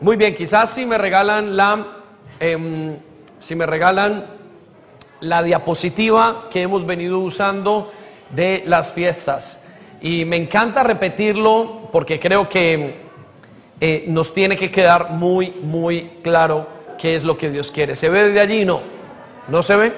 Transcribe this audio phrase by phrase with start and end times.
[0.00, 1.86] Muy bien, quizás si me regalan la,
[2.38, 2.96] em,
[3.38, 4.26] si me regalan
[5.20, 7.90] la diapositiva que hemos venido usando
[8.28, 9.62] de las fiestas.
[10.02, 13.06] Y me encanta repetirlo porque creo que
[13.80, 16.66] eh, nos tiene que quedar muy, muy claro
[16.98, 17.96] qué es lo que Dios quiere.
[17.96, 18.66] ¿Se ve desde allí?
[18.66, 18.82] No.
[19.48, 19.92] ¿No se ve?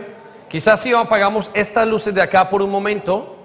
[0.48, 3.36] Quizás si apagamos estas luces de acá por un momento,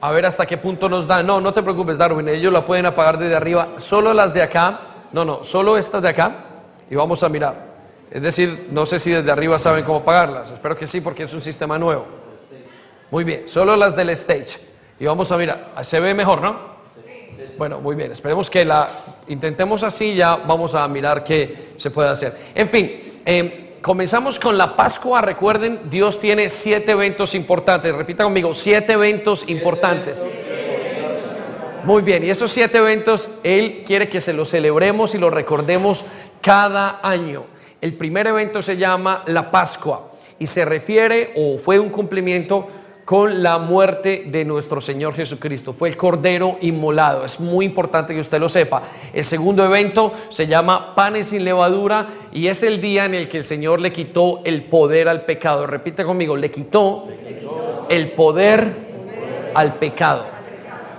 [0.00, 1.20] a ver hasta qué punto nos da.
[1.24, 3.70] No, no te preocupes, Darwin, ellos la pueden apagar desde arriba.
[3.78, 6.44] Solo las de acá, no, no, solo estas de acá
[6.88, 7.70] y vamos a mirar.
[8.10, 10.50] Es decir, no sé si desde arriba saben cómo apagarlas.
[10.50, 12.06] Espero que sí, porque es un sistema nuevo.
[13.10, 14.58] Muy bien, solo las del stage.
[14.98, 15.72] Y vamos a mirar.
[15.82, 16.70] Se ve mejor, ¿no?
[17.56, 18.12] Bueno, muy bien.
[18.12, 18.88] Esperemos que la
[19.28, 22.36] intentemos así, ya vamos a mirar qué se puede hacer.
[22.54, 25.20] En fin, eh, comenzamos con la Pascua.
[25.20, 27.94] Recuerden, Dios tiene siete eventos importantes.
[27.94, 30.26] Repita conmigo, siete eventos importantes.
[31.84, 36.04] Muy bien, y esos siete eventos Él quiere que se los celebremos y los recordemos
[36.40, 37.44] cada año.
[37.80, 42.68] El primer evento se llama la Pascua y se refiere o fue un cumplimiento
[43.06, 45.72] con la muerte de nuestro Señor Jesucristo.
[45.72, 47.24] Fue el Cordero inmolado.
[47.24, 48.82] Es muy importante que usted lo sepa.
[49.12, 53.38] El segundo evento se llama Panes sin levadura y es el día en el que
[53.38, 55.66] el Señor le quitó el poder al pecado.
[55.66, 57.08] Repite conmigo, le quitó,
[57.88, 58.76] el poder
[59.54, 60.39] al pecado.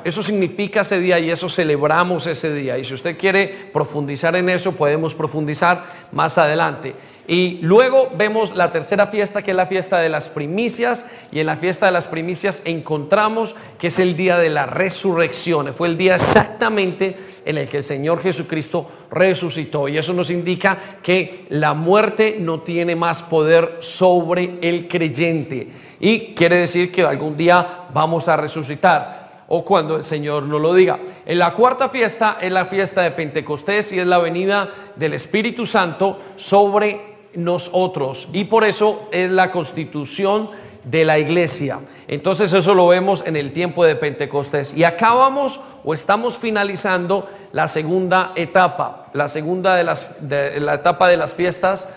[0.03, 2.77] Eso significa ese día y eso celebramos ese día.
[2.77, 6.95] Y si usted quiere profundizar en eso, podemos profundizar más adelante.
[7.27, 11.05] Y luego vemos la tercera fiesta, que es la fiesta de las primicias.
[11.31, 15.73] Y en la fiesta de las primicias encontramos que es el día de la resurrección.
[15.73, 17.15] Fue el día exactamente
[17.45, 19.87] en el que el Señor Jesucristo resucitó.
[19.87, 25.69] Y eso nos indica que la muerte no tiene más poder sobre el creyente.
[25.99, 29.20] Y quiere decir que algún día vamos a resucitar
[29.53, 30.97] o cuando el Señor no lo diga.
[31.25, 35.65] En la cuarta fiesta es la fiesta de Pentecostés y es la venida del Espíritu
[35.65, 40.51] Santo sobre nosotros y por eso es la constitución
[40.85, 41.79] de la iglesia.
[42.07, 44.73] Entonces eso lo vemos en el tiempo de Pentecostés.
[44.73, 51.17] Y acabamos o estamos finalizando la segunda etapa, la segunda de, las, la etapa de
[51.17, 51.89] las fiestas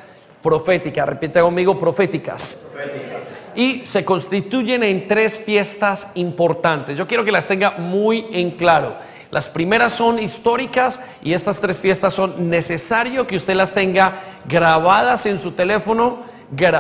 [0.43, 1.09] proféticas.
[1.09, 2.67] Repite conmigo, proféticas.
[3.57, 6.99] Y se constituyen en tres fiestas importantes.
[6.99, 8.95] Yo quiero que las tenga muy en claro.
[9.31, 15.27] Las primeras son históricas y estas tres fiestas son necesario que usted las tenga grabadas
[15.27, 16.21] en su teléfono,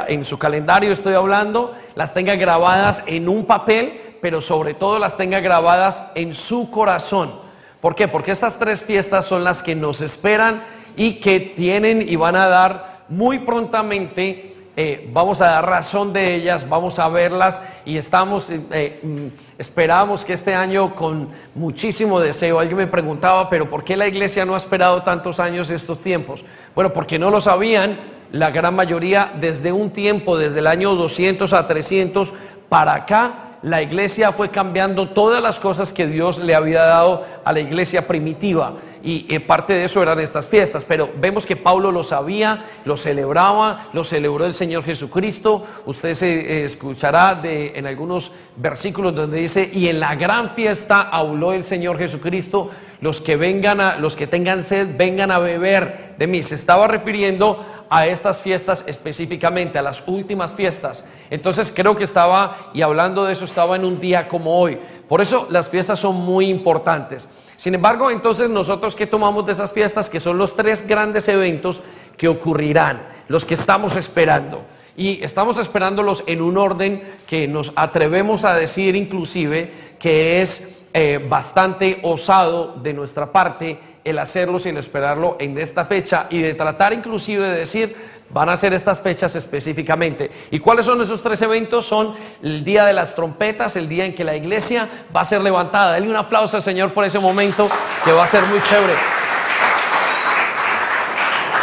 [0.06, 5.16] en su calendario estoy hablando, las tenga grabadas en un papel, pero sobre todo las
[5.16, 7.40] tenga grabadas en su corazón.
[7.80, 8.08] ¿Por qué?
[8.08, 10.62] Porque estas tres fiestas son las que nos esperan
[10.96, 16.34] y que tienen y van a dar muy prontamente eh, vamos a dar razón de
[16.34, 19.26] ellas, vamos a verlas y estamos, eh, eh, mm,
[19.56, 24.44] esperamos que este año con muchísimo deseo, alguien me preguntaba, pero ¿por qué la iglesia
[24.44, 26.44] no ha esperado tantos años estos tiempos?
[26.74, 27.98] Bueno, porque no lo sabían
[28.32, 32.32] la gran mayoría desde un tiempo, desde el año 200 a 300
[32.68, 37.52] para acá, la iglesia fue cambiando todas las cosas que Dios le había dado a
[37.52, 38.74] la iglesia primitiva.
[39.06, 40.86] Y parte de eso eran estas fiestas.
[40.86, 45.62] Pero vemos que Pablo lo sabía, lo celebraba, lo celebró el Señor Jesucristo.
[45.84, 51.02] Usted se eh, escuchará de, en algunos versículos donde dice, y en la gran fiesta
[51.02, 52.70] habló el Señor Jesucristo
[53.04, 56.42] los que vengan a, los que tengan sed, vengan a beber de mí.
[56.42, 61.04] Se estaba refiriendo a estas fiestas específicamente, a las últimas fiestas.
[61.28, 64.78] Entonces creo que estaba, y hablando de eso, estaba en un día como hoy.
[65.06, 67.28] Por eso las fiestas son muy importantes.
[67.56, 71.82] Sin embargo, entonces nosotros que tomamos de esas fiestas, que son los tres grandes eventos
[72.16, 74.64] que ocurrirán, los que estamos esperando.
[74.96, 81.24] Y estamos esperándolos en un orden que nos atrevemos a decir inclusive que es eh,
[81.28, 86.92] bastante osado de nuestra parte el hacerlo sin esperarlo en esta fecha y de tratar
[86.92, 87.96] inclusive de decir,
[88.30, 90.30] van a ser estas fechas específicamente.
[90.50, 91.86] ¿Y cuáles son esos tres eventos?
[91.86, 95.40] Son el día de las trompetas, el día en que la iglesia va a ser
[95.40, 95.92] levantada.
[95.94, 97.68] Denle un aplauso al Señor por ese momento
[98.04, 98.94] que va a ser muy chévere.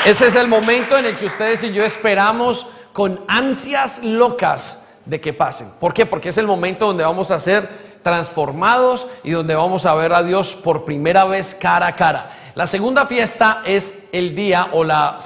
[0.06, 5.22] Ese es el momento en el que ustedes y yo esperamos con ansias locas de
[5.22, 5.72] que pasen.
[5.80, 6.06] ¿Por qué?
[6.06, 10.24] Porque es el momento donde vamos a hacer transformados y donde vamos a ver a
[10.24, 12.32] Dios por primera vez cara a cara.
[12.56, 15.18] La segunda fiesta es el día o la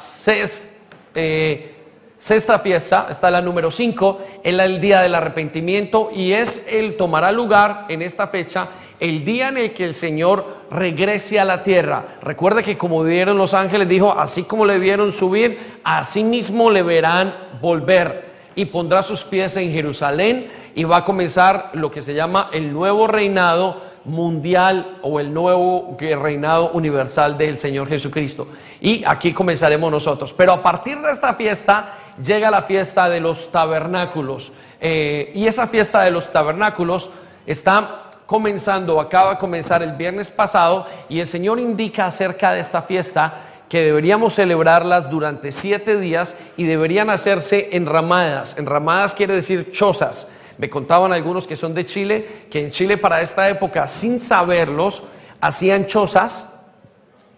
[1.15, 1.75] eh,
[2.17, 7.31] sexta fiesta, está la número 5, es el día del arrepentimiento y es el tomará
[7.31, 8.69] lugar en esta fecha
[8.99, 12.17] el día en el que el Señor regrese a la tierra.
[12.21, 16.81] Recuerde que como vieron los ángeles, dijo, así como le vieron subir, así mismo le
[16.81, 22.13] verán volver y pondrá sus pies en Jerusalén y va a comenzar lo que se
[22.13, 28.47] llama el nuevo reinado mundial o el nuevo reinado universal del Señor Jesucristo.
[28.79, 30.33] Y aquí comenzaremos nosotros.
[30.33, 31.93] Pero a partir de esta fiesta
[32.23, 34.51] llega la fiesta de los tabernáculos.
[34.79, 37.09] Eh, y esa fiesta de los tabernáculos
[37.45, 42.81] está comenzando, acaba de comenzar el viernes pasado y el Señor indica acerca de esta
[42.81, 48.57] fiesta que deberíamos celebrarlas durante siete días y deberían hacerse enramadas.
[48.57, 50.27] Enramadas quiere decir chozas.
[50.57, 55.03] Me contaban algunos que son de Chile, que en Chile para esta época, sin saberlos,
[55.41, 56.59] hacían chozas,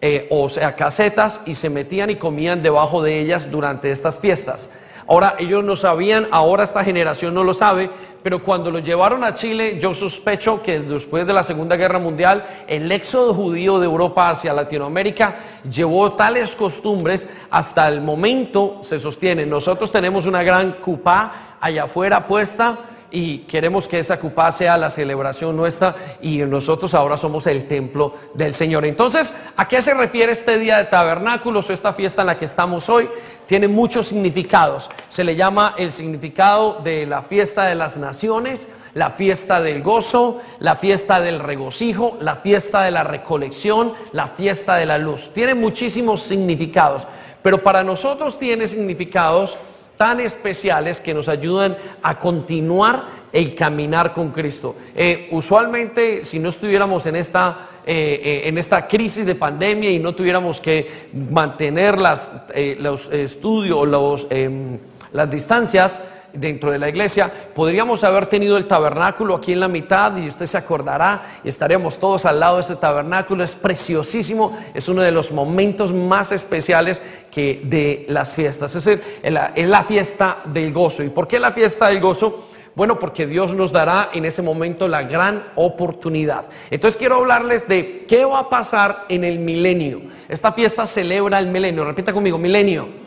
[0.01, 4.69] eh, o sea, casetas, y se metían y comían debajo de ellas durante estas fiestas.
[5.09, 7.89] Ahora ellos no sabían, ahora esta generación no lo sabe,
[8.21, 12.45] pero cuando lo llevaron a Chile, yo sospecho que después de la Segunda Guerra Mundial,
[12.67, 15.35] el éxodo judío de Europa hacia Latinoamérica
[15.71, 19.49] llevó tales costumbres hasta el momento se sostienen.
[19.49, 22.77] Nosotros tenemos una gran cupá allá afuera puesta
[23.11, 28.11] y queremos que esa cupá sea la celebración nuestra y nosotros ahora somos el templo
[28.33, 28.85] del Señor.
[28.85, 32.45] Entonces, ¿a qué se refiere este día de tabernáculos o esta fiesta en la que
[32.45, 33.09] estamos hoy?
[33.47, 34.89] Tiene muchos significados.
[35.07, 40.41] Se le llama el significado de la fiesta de las naciones, la fiesta del gozo,
[40.59, 45.31] la fiesta del regocijo, la fiesta de la recolección, la fiesta de la luz.
[45.33, 47.07] Tiene muchísimos significados,
[47.41, 49.57] pero para nosotros tiene significados
[49.97, 54.75] tan especiales que nos ayudan a continuar el caminar con Cristo.
[54.95, 59.99] Eh, usualmente, si no estuviéramos en esta, eh, eh, en esta crisis de pandemia y
[59.99, 62.33] no tuviéramos que mantener las,
[62.79, 64.77] los estudios, los, em,
[65.11, 65.99] las distancias,
[66.39, 70.45] dentro de la iglesia, podríamos haber tenido el tabernáculo aquí en la mitad y usted
[70.45, 73.43] se acordará y estaríamos todos al lado de ese tabernáculo.
[73.43, 77.01] Es preciosísimo, es uno de los momentos más especiales
[77.31, 78.75] que de las fiestas.
[78.75, 81.03] Es, decir, es la fiesta del gozo.
[81.03, 82.47] ¿Y por qué la fiesta del gozo?
[82.77, 86.45] Bueno, porque Dios nos dará en ese momento la gran oportunidad.
[86.69, 90.03] Entonces quiero hablarles de qué va a pasar en el milenio.
[90.29, 91.83] Esta fiesta celebra el milenio.
[91.85, 93.06] Repita conmigo, milenio.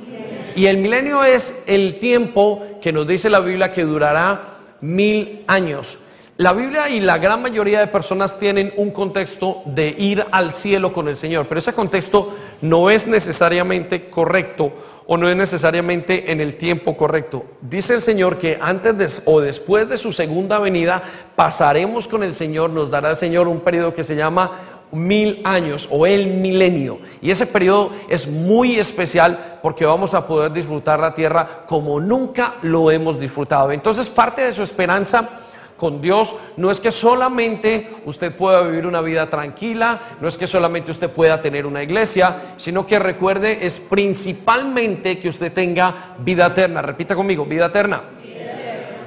[0.60, 6.00] Y el milenio es el tiempo que nos dice la Biblia que durará mil años.
[6.36, 10.92] La Biblia y la gran mayoría de personas tienen un contexto de ir al cielo
[10.92, 14.70] con el Señor, pero ese contexto no es necesariamente correcto
[15.06, 17.46] o no es necesariamente en el tiempo correcto.
[17.62, 21.02] Dice el Señor que antes o después de su segunda venida
[21.36, 25.88] pasaremos con el Señor, nos dará el Señor un periodo que se llama mil años
[25.90, 26.98] o el milenio.
[27.20, 32.54] Y ese periodo es muy especial porque vamos a poder disfrutar la tierra como nunca
[32.62, 33.72] lo hemos disfrutado.
[33.72, 35.40] Entonces parte de su esperanza
[35.76, 40.46] con Dios no es que solamente usted pueda vivir una vida tranquila, no es que
[40.46, 46.48] solamente usted pueda tener una iglesia, sino que recuerde es principalmente que usted tenga vida
[46.48, 46.82] eterna.
[46.82, 48.02] Repita conmigo, vida eterna.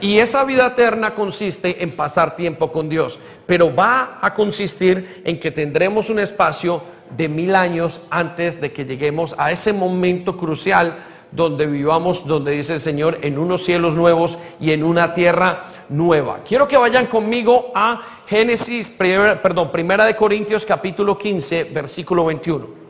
[0.04, 5.40] Y esa vida eterna consiste en pasar tiempo con Dios, pero va a consistir en
[5.40, 6.84] que tendremos un espacio
[7.16, 12.74] de mil años antes de que lleguemos a ese momento crucial donde vivamos, donde dice
[12.74, 16.42] el Señor, en unos cielos nuevos y en una tierra nueva.
[16.46, 22.83] Quiero que vayan conmigo a Génesis, perdón, Primera de Corintios capítulo 15, versículo 21.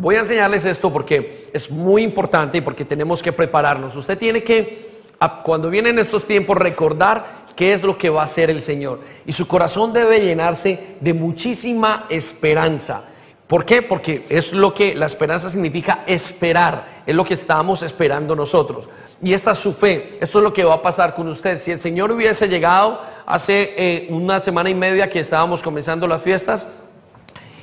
[0.00, 3.94] Voy a enseñarles esto porque es muy importante y porque tenemos que prepararnos.
[3.94, 5.02] Usted tiene que,
[5.44, 9.00] cuando vienen estos tiempos, recordar qué es lo que va a hacer el Señor.
[9.26, 13.10] Y su corazón debe llenarse de muchísima esperanza.
[13.46, 13.82] ¿Por qué?
[13.82, 18.88] Porque es lo que la esperanza significa esperar, es lo que estamos esperando nosotros.
[19.20, 21.58] Y esta es su fe, esto es lo que va a pasar con usted.
[21.58, 26.22] Si el Señor hubiese llegado hace eh, una semana y media que estábamos comenzando las
[26.22, 26.66] fiestas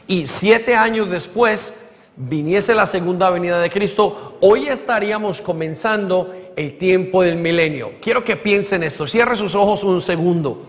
[0.06, 1.74] y siete años después
[2.17, 7.93] viniese la segunda venida de Cristo, hoy estaríamos comenzando el tiempo del milenio.
[8.01, 10.65] Quiero que piensen esto, cierre sus ojos un segundo,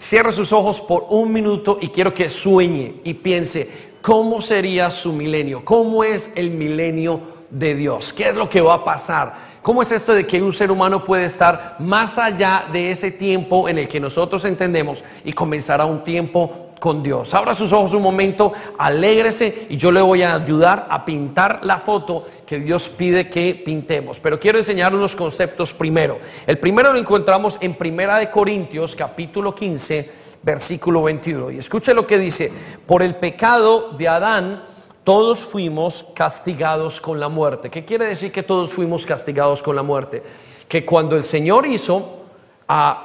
[0.00, 5.12] cierre sus ojos por un minuto y quiero que sueñe y piense cómo sería su
[5.12, 7.20] milenio, cómo es el milenio
[7.50, 9.50] de Dios, qué es lo que va a pasar.
[9.62, 13.68] ¿Cómo es esto de que un ser humano puede estar más allá de ese tiempo
[13.68, 17.32] en el que nosotros entendemos y comenzará un tiempo con Dios.
[17.34, 21.78] Abra sus ojos un momento, alégrese y yo le voy a ayudar a pintar la
[21.78, 24.18] foto que Dios pide que pintemos.
[24.18, 26.18] Pero quiero enseñar unos conceptos primero.
[26.46, 30.10] El primero lo encontramos en Primera de Corintios, capítulo 15,
[30.42, 31.52] versículo 21.
[31.52, 32.50] Y escuche lo que dice,
[32.86, 34.64] por el pecado de Adán,
[35.04, 37.70] todos fuimos castigados con la muerte.
[37.70, 40.22] ¿Qué quiere decir que todos fuimos castigados con la muerte?
[40.66, 42.19] Que cuando el Señor hizo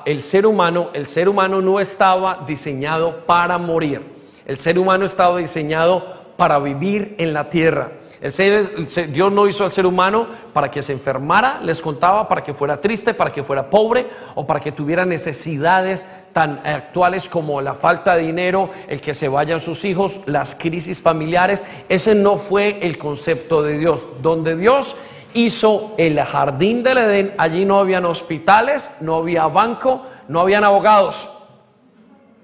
[0.06, 4.02] el ser humano, el ser humano no estaba diseñado para morir.
[4.46, 6.06] El ser humano estaba diseñado
[6.38, 7.92] para vivir en la tierra.
[8.22, 11.82] El ser- el ser- Dios no hizo al ser humano para que se enfermara, les
[11.82, 16.62] contaba, para que fuera triste, para que fuera pobre o para que tuviera necesidades tan
[16.66, 21.64] actuales como la falta de dinero, el que se vayan sus hijos, las crisis familiares.
[21.90, 24.08] Ese no fue el concepto de Dios.
[24.22, 24.96] Donde Dios
[25.36, 31.30] hizo el jardín del Edén, allí no habían hospitales, no había banco, no habían abogados.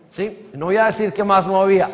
[0.07, 0.49] ¿Sí?
[0.53, 1.89] No voy a decir que más no había,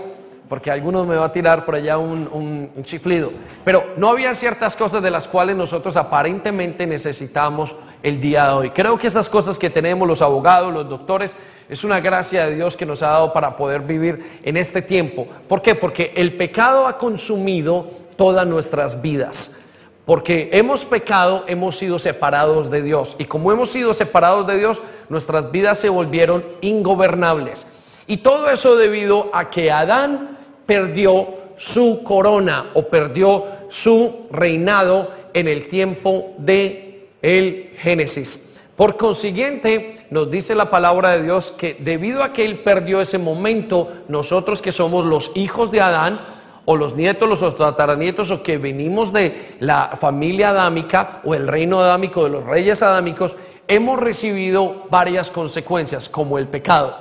[0.49, 3.31] porque algunos me va a tirar por allá un, chiflido.
[3.63, 8.69] Pero no había ciertas cosas de las cuales nosotros aparentemente necesitamos el día de hoy.
[8.71, 11.35] Creo que esas cosas que tenemos los abogados, los doctores,
[11.69, 15.27] es una gracia de Dios que nos ha dado para poder vivir en este tiempo.
[15.47, 15.75] ¿Por qué?
[15.75, 19.66] Porque el pecado ha consumido todas nuestras vidas.
[20.07, 23.17] Porque hemos pecado, hemos sido separados de Dios.
[23.19, 27.67] Y como hemos sido separados de Dios, nuestras vidas se volvieron ingobernables.
[28.07, 35.49] Y todo eso debido a que Adán perdió su corona o perdió su reinado en
[35.49, 38.55] el tiempo de el Génesis.
[38.77, 43.17] Por consiguiente, nos dice la palabra de Dios que debido a que él perdió ese
[43.17, 46.36] momento, nosotros que somos los hijos de Adán,
[46.69, 51.79] o los nietos, los tataranietos, o que venimos de la familia adámica o el reino
[51.79, 53.37] adámico de los reyes adámicos,
[53.69, 56.93] hemos recibido varias consecuencias, como el pecado.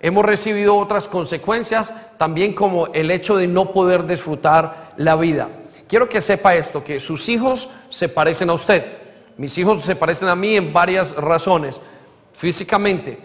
[0.00, 5.50] Hemos recibido otras consecuencias, también como el hecho de no poder disfrutar la vida.
[5.86, 8.86] Quiero que sepa esto, que sus hijos se parecen a usted.
[9.36, 11.78] Mis hijos se parecen a mí en varias razones.
[12.32, 13.18] Físicamente,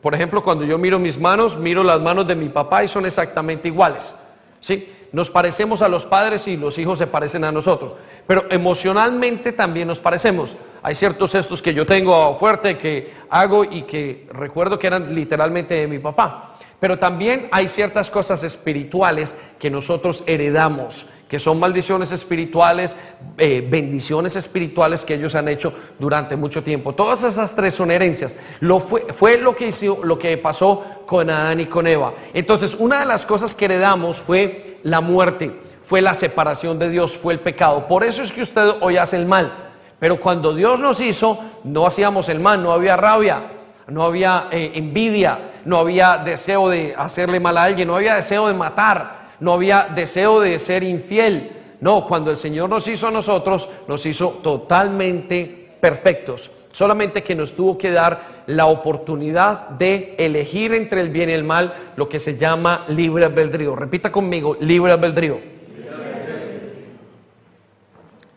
[0.00, 3.06] por ejemplo, cuando yo miro mis manos, miro las manos de mi papá y son
[3.06, 4.14] exactamente iguales.
[4.60, 4.88] ¿Sí?
[5.12, 7.94] Nos parecemos a los padres y los hijos se parecen a nosotros,
[8.26, 10.56] pero emocionalmente también nos parecemos.
[10.82, 15.74] Hay ciertos gestos que yo tengo fuerte que hago y que recuerdo que eran literalmente
[15.74, 16.51] de mi papá.
[16.82, 22.96] Pero también hay ciertas cosas espirituales que nosotros heredamos, que son maldiciones espirituales,
[23.38, 26.92] eh, bendiciones espirituales que ellos han hecho durante mucho tiempo.
[26.92, 28.34] Todas esas tres son herencias.
[28.58, 32.14] Lo fue, fue lo, que hizo, lo que pasó con Adán y con Eva.
[32.34, 37.16] Entonces, una de las cosas que heredamos fue la muerte, fue la separación de Dios,
[37.16, 37.86] fue el pecado.
[37.86, 39.70] Por eso es que usted hoy hace el mal.
[40.00, 44.72] Pero cuando Dios nos hizo, no hacíamos el mal, no había rabia, no había eh,
[44.74, 49.52] envidia, no había deseo de hacerle mal a alguien, no había deseo de matar, no
[49.52, 51.52] había deseo de ser infiel.
[51.80, 56.50] No, cuando el Señor nos hizo a nosotros, nos hizo totalmente perfectos.
[56.70, 61.44] Solamente que nos tuvo que dar la oportunidad de elegir entre el bien y el
[61.44, 63.74] mal, lo que se llama libre albedrío.
[63.74, 65.52] Repita conmigo, libre albedrío.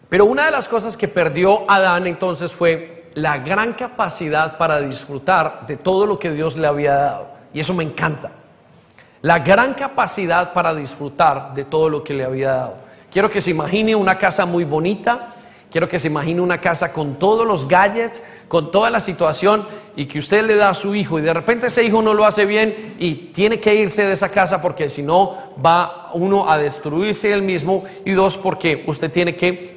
[0.10, 5.66] Pero una de las cosas que perdió Adán entonces fue la gran capacidad para disfrutar
[5.68, 7.28] de todo lo que Dios le había dado.
[7.54, 8.32] Y eso me encanta.
[9.22, 12.78] La gran capacidad para disfrutar de todo lo que le había dado.
[13.10, 15.30] Quiero que se imagine una casa muy bonita.
[15.72, 20.06] Quiero que se imagine una casa con todos los gadgets, con toda la situación y
[20.06, 22.46] que usted le da a su hijo y de repente ese hijo no lo hace
[22.46, 27.34] bien y tiene que irse de esa casa porque si no va uno a destruirse
[27.34, 29.75] él mismo y dos porque usted tiene que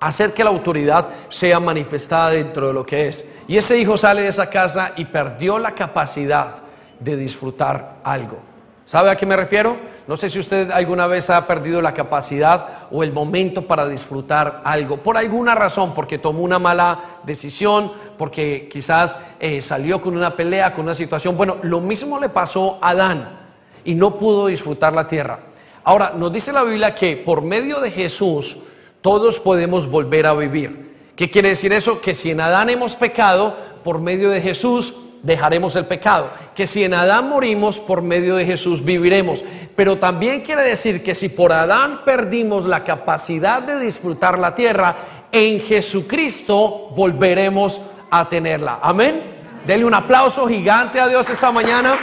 [0.00, 3.26] hacer que la autoridad sea manifestada dentro de lo que es.
[3.46, 6.56] Y ese hijo sale de esa casa y perdió la capacidad
[6.98, 8.38] de disfrutar algo.
[8.84, 9.76] ¿Sabe a qué me refiero?
[10.08, 14.62] No sé si usted alguna vez ha perdido la capacidad o el momento para disfrutar
[14.64, 20.34] algo, por alguna razón, porque tomó una mala decisión, porque quizás eh, salió con una
[20.34, 21.36] pelea, con una situación.
[21.36, 23.38] Bueno, lo mismo le pasó a Adán
[23.84, 25.38] y no pudo disfrutar la tierra.
[25.84, 28.56] Ahora, nos dice la Biblia que por medio de Jesús
[29.00, 30.90] todos podemos volver a vivir.
[31.16, 32.00] ¿Qué quiere decir eso?
[32.00, 36.30] Que si en Adán hemos pecado, por medio de Jesús dejaremos el pecado.
[36.54, 39.44] Que si en Adán morimos, por medio de Jesús viviremos.
[39.76, 44.96] Pero también quiere decir que si por Adán perdimos la capacidad de disfrutar la tierra,
[45.32, 47.80] en Jesucristo volveremos
[48.10, 48.80] a tenerla.
[48.82, 49.24] Amén.
[49.66, 51.96] Dele un aplauso gigante a Dios esta mañana.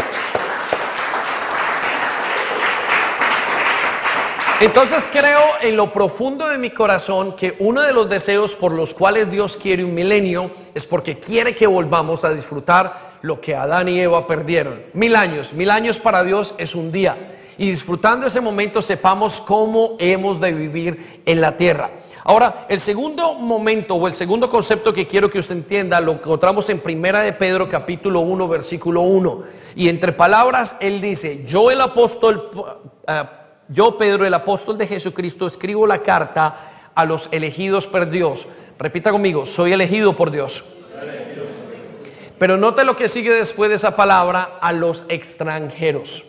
[4.59, 8.95] Entonces creo en lo profundo de mi corazón que uno de los deseos por los
[8.95, 13.87] cuales Dios quiere un milenio es porque quiere que volvamos a disfrutar lo que Adán
[13.87, 14.81] y Eva perdieron.
[14.93, 17.35] Mil años, mil años para Dios es un día.
[17.59, 21.91] Y disfrutando ese momento sepamos cómo hemos de vivir en la tierra.
[22.23, 26.67] Ahora, el segundo momento o el segundo concepto que quiero que usted entienda lo encontramos
[26.71, 29.41] en Primera de Pedro capítulo 1 versículo 1.
[29.75, 32.49] Y entre palabras él dice, yo el apóstol...
[33.07, 33.23] eh,
[33.69, 38.47] yo, Pedro, el apóstol de Jesucristo, escribo la carta a los elegidos por Dios.
[38.79, 40.63] Repita conmigo, soy elegido por Dios.
[42.37, 46.23] Pero note lo que sigue después de esa palabra, a los extranjeros.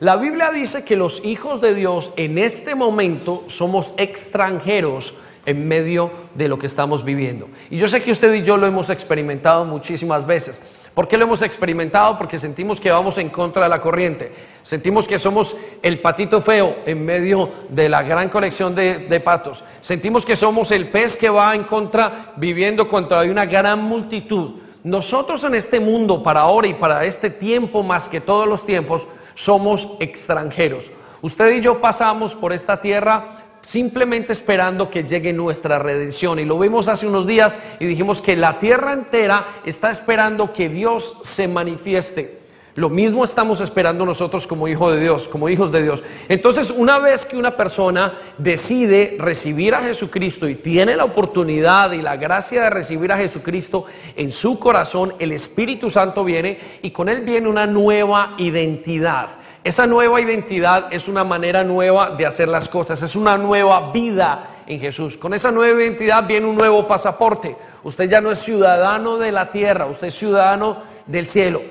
[0.00, 5.14] La Biblia dice que los hijos de Dios en este momento somos extranjeros
[5.46, 7.48] en medio de lo que estamos viviendo.
[7.70, 10.62] Y yo sé que usted y yo lo hemos experimentado muchísimas veces.
[10.94, 12.16] ¿Por qué lo hemos experimentado?
[12.16, 14.32] Porque sentimos que vamos en contra de la corriente.
[14.62, 19.64] Sentimos que somos el patito feo en medio de la gran colección de, patos.
[19.80, 24.60] Sentimos que somos el pez que va en contra, viviendo contra una gran multitud.
[24.84, 29.06] Nosotros en este mundo, para ahora y para este tiempo más que todos los tiempos,
[29.34, 30.92] somos extranjeros.
[31.22, 36.38] Usted y yo pasamos por esta tierra simplemente esperando que llegue nuestra redención.
[36.38, 40.68] Y lo vimos hace unos días y dijimos que la tierra entera está esperando que
[40.68, 42.44] Dios se manifieste.
[42.76, 46.02] Lo mismo estamos esperando nosotros como hijos de Dios, como hijos de Dios.
[46.28, 52.02] Entonces, una vez que una persona decide recibir a Jesucristo y tiene la oportunidad y
[52.02, 53.84] la gracia de recibir a Jesucristo
[54.16, 59.43] en su corazón, el Espíritu Santo viene y con él viene una nueva identidad.
[59.64, 64.62] Esa nueva identidad es una manera nueva de hacer las cosas, es una nueva vida
[64.66, 65.16] en Jesús.
[65.16, 67.56] Con esa nueva identidad viene un nuevo pasaporte.
[67.82, 71.62] Usted ya no es ciudadano de la tierra, usted es ciudadano del cielo.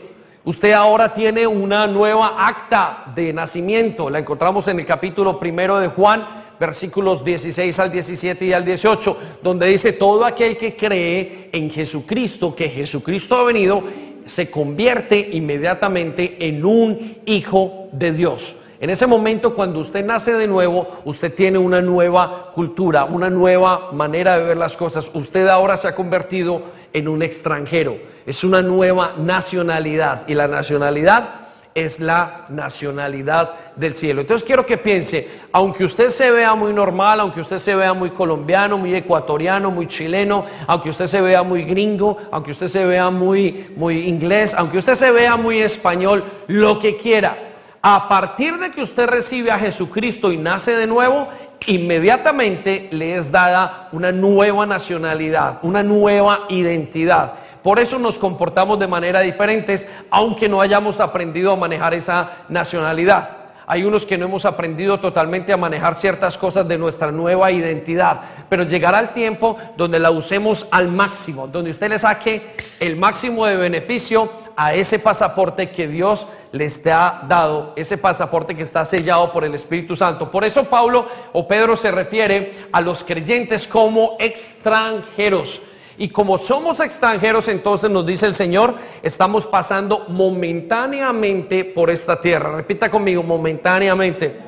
[0.43, 4.09] Usted ahora tiene una nueva acta de nacimiento.
[4.09, 6.27] La encontramos en el capítulo primero de Juan,
[6.59, 12.55] versículos 16 al 17 y al 18, donde dice, todo aquel que cree en Jesucristo,
[12.55, 13.83] que Jesucristo ha venido,
[14.25, 18.55] se convierte inmediatamente en un hijo de Dios.
[18.79, 23.91] En ese momento, cuando usted nace de nuevo, usted tiene una nueva cultura, una nueva
[23.93, 25.09] manera de ver las cosas.
[25.13, 27.95] Usted ahora se ha convertido en un extranjero.
[28.25, 30.27] Es una nueva nacionalidad.
[30.27, 31.42] Y la nacionalidad
[31.75, 34.21] es la nacionalidad del cielo.
[34.21, 38.11] Entonces quiero que piense, aunque usted se vea muy normal, aunque usted se vea muy
[38.11, 43.09] colombiano, muy ecuatoriano, muy chileno, aunque usted se vea muy gringo, aunque usted se vea
[43.09, 47.37] muy, muy inglés, aunque usted se vea muy español, lo que quiera,
[47.81, 51.27] a partir de que usted recibe a Jesucristo y nace de nuevo,
[51.67, 57.33] inmediatamente le es dada una nueva nacionalidad, una nueva identidad.
[57.63, 63.37] Por eso nos comportamos de manera diferentes, aunque no hayamos aprendido a manejar esa nacionalidad.
[63.65, 68.19] Hay unos que no hemos aprendido totalmente a manejar ciertas cosas de nuestra nueva identidad,
[68.49, 73.45] pero llegará el tiempo donde la usemos al máximo, donde usted le saque el máximo
[73.45, 79.31] de beneficio a ese pasaporte que Dios les ha dado, ese pasaporte que está sellado
[79.31, 80.29] por el Espíritu Santo.
[80.29, 85.61] Por eso Pablo o Pedro se refiere a los creyentes como extranjeros.
[85.97, 92.55] Y como somos extranjeros, entonces nos dice el Señor, estamos pasando momentáneamente por esta tierra.
[92.55, 94.39] Repita conmigo, momentáneamente.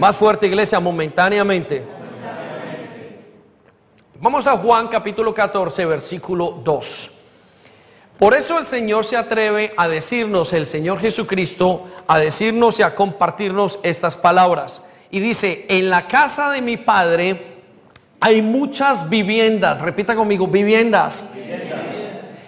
[0.00, 1.84] Más fuerte, iglesia, momentáneamente.
[4.20, 7.10] Vamos a Juan capítulo 14, versículo 2.
[8.18, 12.96] Por eso el Señor se atreve a decirnos, el Señor Jesucristo, a decirnos y a
[12.96, 14.82] compartirnos estas palabras.
[15.12, 17.57] Y dice, en la casa de mi Padre
[18.20, 21.30] hay muchas viviendas, repita conmigo, viviendas.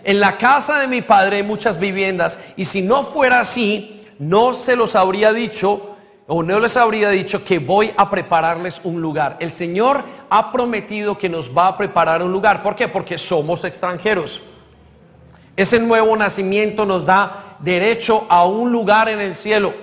[0.03, 2.39] En la casa de mi padre hay muchas viviendas.
[2.57, 7.45] Y si no fuera así, no se los habría dicho o no les habría dicho
[7.45, 9.37] que voy a prepararles un lugar.
[9.41, 12.63] El Señor ha prometido que nos va a preparar un lugar.
[12.63, 12.89] ¿Por qué?
[12.89, 14.43] Porque somos extranjeros.
[15.57, 19.75] Ese nuevo nacimiento nos da derecho a un lugar en el cielo.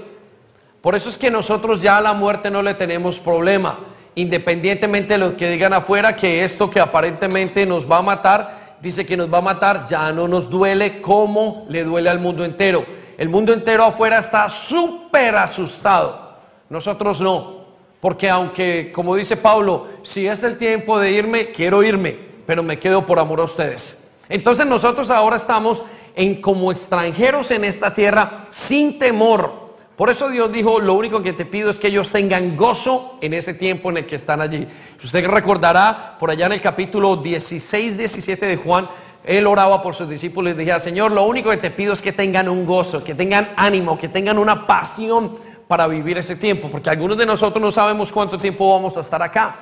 [0.81, 3.79] Por eso es que nosotros ya a la muerte no le tenemos problema
[4.17, 9.05] independientemente de lo que digan afuera, que esto que aparentemente nos va a matar, dice
[9.05, 12.83] que nos va a matar, ya no nos duele como le duele al mundo entero.
[13.15, 16.35] El mundo entero afuera está súper asustado.
[16.67, 17.57] Nosotros no.
[18.01, 22.79] Porque aunque, como dice Pablo, si es el tiempo de irme, quiero irme, pero me
[22.79, 24.09] quedo por amor a ustedes.
[24.29, 25.83] Entonces nosotros ahora estamos
[26.15, 29.66] en como extranjeros en esta tierra sin temor
[29.97, 33.33] por eso Dios dijo, lo único que te pido es que ellos tengan gozo en
[33.33, 34.67] ese tiempo en el que están allí.
[35.03, 38.87] Usted recordará por allá en el capítulo 16, 17 de Juan,
[39.23, 42.13] él oraba por sus discípulos y decía, Señor, lo único que te pido es que
[42.13, 45.33] tengan un gozo, que tengan ánimo, que tengan una pasión
[45.67, 49.21] para vivir ese tiempo, porque algunos de nosotros no sabemos cuánto tiempo vamos a estar
[49.23, 49.55] acá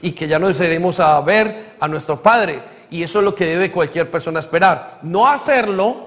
[0.00, 2.62] y que ya nos iremos a ver a nuestro Padre.
[2.90, 5.00] Y eso es lo que debe cualquier persona esperar.
[5.02, 6.05] No hacerlo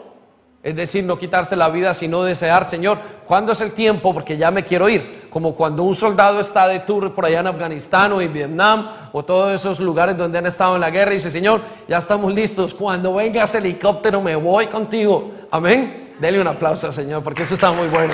[0.62, 4.14] es decir, no quitarse la vida, sino desear, Señor, ¿cuándo es el tiempo?
[4.14, 5.28] Porque ya me quiero ir.
[5.30, 9.24] Como cuando un soldado está de tour por allá en Afganistán o en Vietnam o
[9.24, 12.74] todos esos lugares donde han estado en la guerra y dice, Señor, ya estamos listos.
[12.74, 15.32] Cuando venga ese helicóptero me voy contigo.
[15.50, 16.16] Amén.
[16.20, 18.14] Dele un aplauso Señor porque eso está muy bueno.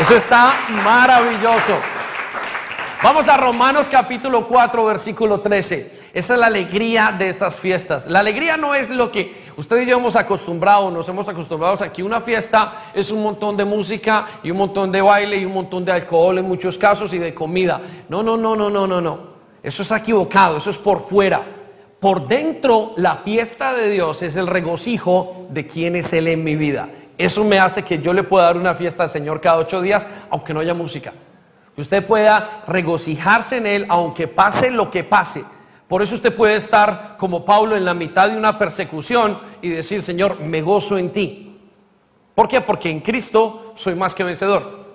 [0.00, 1.74] Eso está maravilloso.
[3.02, 6.04] Vamos a Romanos capítulo 4, versículo 13.
[6.14, 8.06] Esa es la alegría de estas fiestas.
[8.06, 11.92] La alegría no es lo que usted y yo hemos acostumbrado, nos hemos acostumbrado a
[11.92, 15.54] que una fiesta es un montón de música y un montón de baile y un
[15.54, 17.80] montón de alcohol en muchos casos y de comida.
[18.08, 19.34] No, no, no, no, no, no, no.
[19.62, 21.44] Eso es equivocado, eso es por fuera.
[21.98, 26.54] Por dentro, la fiesta de Dios es el regocijo de quién es Él en mi
[26.54, 26.90] vida.
[27.16, 30.06] Eso me hace que yo le pueda dar una fiesta al Señor cada ocho días,
[30.28, 31.12] aunque no haya música.
[31.74, 35.44] Que usted pueda regocijarse en Él, aunque pase lo que pase.
[35.94, 40.02] Por eso usted puede estar como Pablo en la mitad de una persecución y decir,
[40.02, 41.56] Señor, me gozo en ti.
[42.34, 42.60] ¿Por qué?
[42.60, 44.86] Porque en Cristo soy más que vencedor.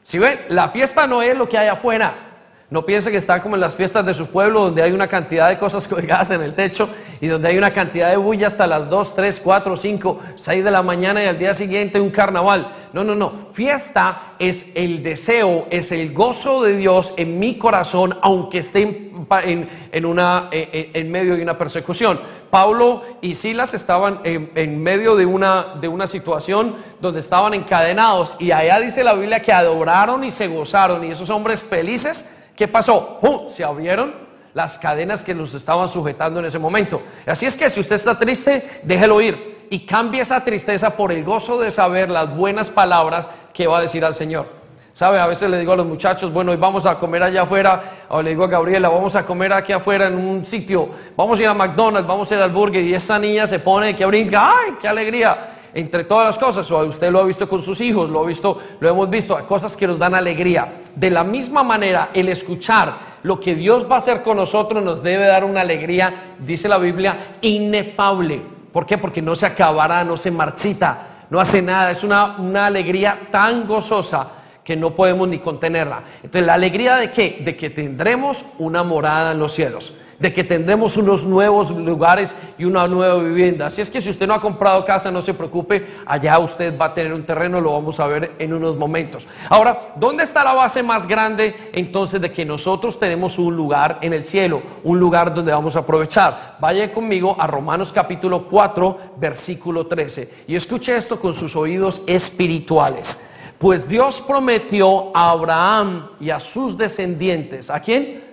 [0.00, 2.33] Si ven, la fiesta no es lo que hay afuera.
[2.74, 5.48] No piense que están como en las fiestas de su pueblo, donde hay una cantidad
[5.48, 6.88] de cosas colgadas en el techo
[7.20, 10.70] y donde hay una cantidad de bulla hasta las 2, 3, 4, 5, 6 de
[10.72, 12.74] la mañana y al día siguiente un carnaval.
[12.92, 13.32] No, no, no.
[13.52, 20.04] Fiesta es el deseo, es el gozo de Dios en mi corazón, aunque esté en,
[20.04, 22.18] una, en, medio de una persecución.
[22.50, 28.50] Pablo y Silas estaban en, medio de una, de una situación donde estaban encadenados y
[28.50, 33.18] allá dice la Biblia que adoraron y se gozaron y esos hombres felices ¿Qué pasó?
[33.48, 34.14] Se abrieron
[34.54, 37.02] las cadenas que los estaban sujetando en ese momento.
[37.26, 41.24] Así es que si usted está triste, déjelo ir y cambie esa tristeza por el
[41.24, 44.46] gozo de saber las buenas palabras que va a decir al Señor.
[44.92, 45.18] ¿Sabe?
[45.18, 48.22] A veces le digo a los muchachos, bueno, hoy vamos a comer allá afuera, o
[48.22, 51.48] le digo a Gabriela, vamos a comer aquí afuera en un sitio, vamos a ir
[51.48, 54.76] a McDonald's, vamos a ir al burger, y esa niña se pone que brinca, ¡ay,
[54.80, 55.50] qué alegría!
[55.74, 58.56] entre todas las cosas, o usted lo ha visto con sus hijos, lo, ha visto,
[58.78, 60.72] lo hemos visto, cosas que nos dan alegría.
[60.96, 65.02] De la misma manera, el escuchar lo que Dios va a hacer con nosotros nos
[65.02, 68.42] debe dar una alegría, dice la Biblia, inefable.
[68.72, 68.98] ¿Por qué?
[68.98, 71.90] Porque no se acabará, no se marchita, no hace nada.
[71.90, 74.28] Es una, una alegría tan gozosa
[74.62, 76.02] que no podemos ni contenerla.
[76.16, 77.42] Entonces, ¿la alegría de qué?
[77.44, 79.92] De que tendremos una morada en los cielos
[80.24, 83.66] de que tendremos unos nuevos lugares y una nueva vivienda.
[83.66, 86.86] Así es que si usted no ha comprado casa, no se preocupe, allá usted va
[86.86, 89.26] a tener un terreno, lo vamos a ver en unos momentos.
[89.50, 94.14] Ahora, ¿dónde está la base más grande entonces de que nosotros tenemos un lugar en
[94.14, 96.56] el cielo, un lugar donde vamos a aprovechar?
[96.58, 103.20] Vaya conmigo a Romanos capítulo 4, versículo 13, y escuche esto con sus oídos espirituales.
[103.58, 108.23] Pues Dios prometió a Abraham y a sus descendientes, ¿a quién?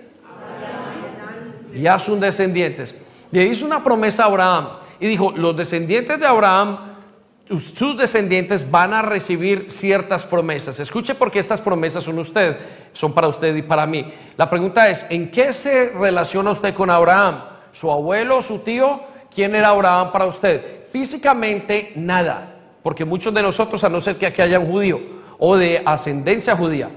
[1.74, 2.94] Y a sus descendientes.
[3.30, 4.68] Le hizo una promesa a Abraham
[5.00, 6.78] y dijo, los descendientes de Abraham,
[7.48, 10.78] sus descendientes van a recibir ciertas promesas.
[10.80, 12.56] Escuche porque estas promesas son usted,
[12.92, 14.12] son para usted y para mí.
[14.36, 17.42] La pregunta es, ¿en qué se relaciona usted con Abraham?
[17.72, 19.00] ¿Su abuelo, su tío?
[19.34, 20.86] ¿Quién era Abraham para usted?
[20.90, 25.00] Físicamente nada, porque muchos de nosotros, a no ser que aquí haya un judío
[25.38, 26.90] o de ascendencia judía,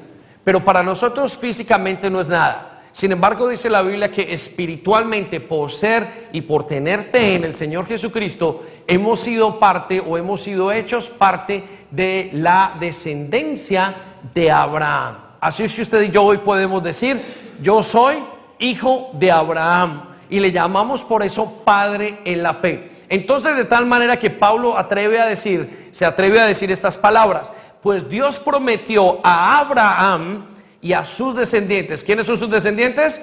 [0.43, 2.74] pero para nosotros físicamente no es nada.
[2.95, 7.53] Sin embargo, dice la Biblia que espiritualmente, por ser y por tener fe en el
[7.53, 13.93] Señor Jesucristo, hemos sido parte o hemos sido hechos parte de la descendencia
[14.33, 15.17] de Abraham.
[15.41, 17.19] Así es que usted y yo hoy podemos decir,
[17.61, 18.23] yo soy
[18.59, 20.11] hijo de Abraham.
[20.29, 22.91] Y le llamamos por eso Padre en la fe.
[23.09, 27.51] Entonces, de tal manera que Pablo atreve a decir, se atreve a decir estas palabras,
[27.83, 30.54] pues Dios prometió a Abraham,
[30.85, 32.03] y a sus descendientes.
[32.03, 33.19] ¿Quiénes son sus descendientes?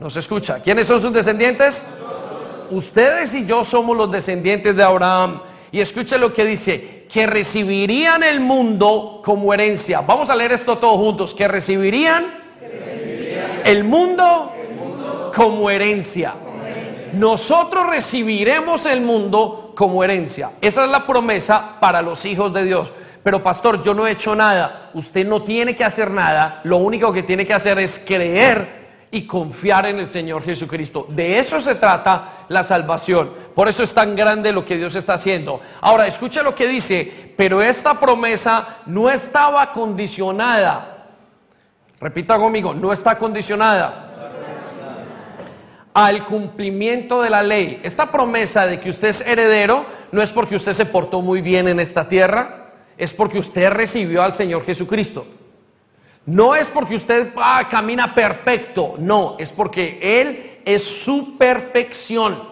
[0.00, 0.58] No se escucha.
[0.58, 1.86] ¿Quiénes son sus descendientes?
[2.72, 5.42] Ustedes y yo somos los descendientes de Abraham.
[5.70, 10.00] Y escuche lo que dice, que recibirían el mundo como herencia.
[10.00, 12.34] Vamos a leer esto todos juntos, que recibirían,
[13.64, 16.34] el, mundo como herencia.
[17.12, 20.50] Nosotros recibiremos el mundo como herencia.
[20.60, 22.90] Esa es la promesa para los hijos de Dios.
[23.22, 24.90] Pero pastor, yo no he hecho nada.
[24.94, 26.60] Usted no tiene que hacer nada.
[26.64, 28.80] Lo único que tiene que hacer es creer
[29.10, 31.06] y confiar en el Señor Jesucristo.
[31.08, 33.32] De eso se trata la salvación.
[33.54, 35.60] Por eso es tan grande lo que Dios está haciendo.
[35.80, 41.08] Ahora, escuche lo que dice, pero esta promesa no estaba condicionada.
[42.00, 44.06] Repita conmigo, no está condicionada
[45.92, 47.80] al cumplimiento de la ley.
[47.82, 51.68] Esta promesa de que usted es heredero no es porque usted se portó muy bien
[51.68, 52.59] en esta tierra
[53.00, 55.26] es porque usted recibió al Señor Jesucristo.
[56.26, 62.50] No es porque usted ah, camina perfecto, no, es porque Él es su perfección.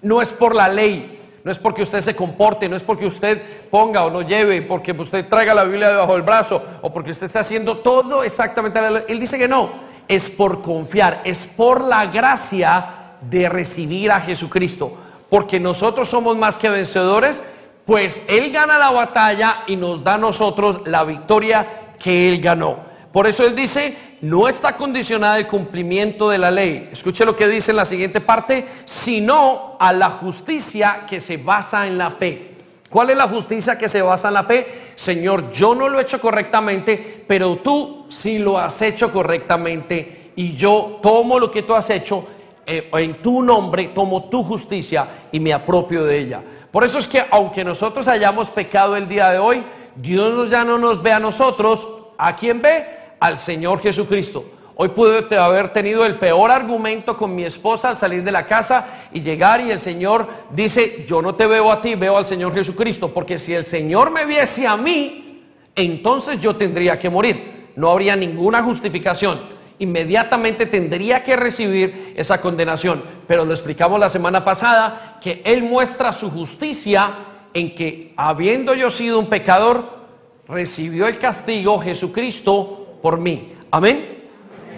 [0.00, 3.42] No es por la ley, no es porque usted se comporte, no es porque usted
[3.68, 7.26] ponga o no lleve, porque usted traiga la Biblia debajo del brazo o porque usted
[7.26, 8.78] está haciendo todo exactamente.
[9.08, 9.72] Él dice que no,
[10.06, 14.92] es por confiar, es por la gracia de recibir a Jesucristo.
[15.28, 17.42] Porque nosotros somos más que vencedores
[17.88, 22.80] pues Él gana la batalla y nos da a nosotros la victoria que Él ganó.
[23.10, 26.90] Por eso Él dice no está condicionada al cumplimiento de la ley.
[26.92, 31.86] Escuche lo que dice en la siguiente parte, sino a la justicia que se basa
[31.86, 32.56] en la fe.
[32.90, 34.66] ¿Cuál es la justicia que se basa en la fe?
[34.94, 40.54] Señor, yo no lo he hecho correctamente, pero tú sí lo has hecho correctamente y
[40.54, 42.26] yo tomo lo que tú has hecho
[42.66, 46.42] eh, en tu nombre, tomo tu justicia y me apropio de ella.
[46.70, 49.64] Por eso es que aunque nosotros hayamos pecado el día de hoy,
[49.96, 52.86] Dios ya no nos ve a nosotros, ¿a quién ve?
[53.20, 54.44] Al Señor Jesucristo.
[54.80, 59.08] Hoy pude haber tenido el peor argumento con mi esposa al salir de la casa
[59.12, 62.54] y llegar y el Señor dice, yo no te veo a ti, veo al Señor
[62.54, 65.42] Jesucristo, porque si el Señor me viese a mí,
[65.74, 67.72] entonces yo tendría que morir.
[67.74, 69.57] No habría ninguna justificación.
[69.78, 73.02] Inmediatamente tendría que recibir esa condenación.
[73.26, 77.10] Pero lo explicamos la semana pasada, que Él muestra su justicia
[77.54, 79.98] en que habiendo yo sido un pecador,
[80.48, 83.52] recibió el castigo Jesucristo por mí.
[83.70, 84.18] Amén.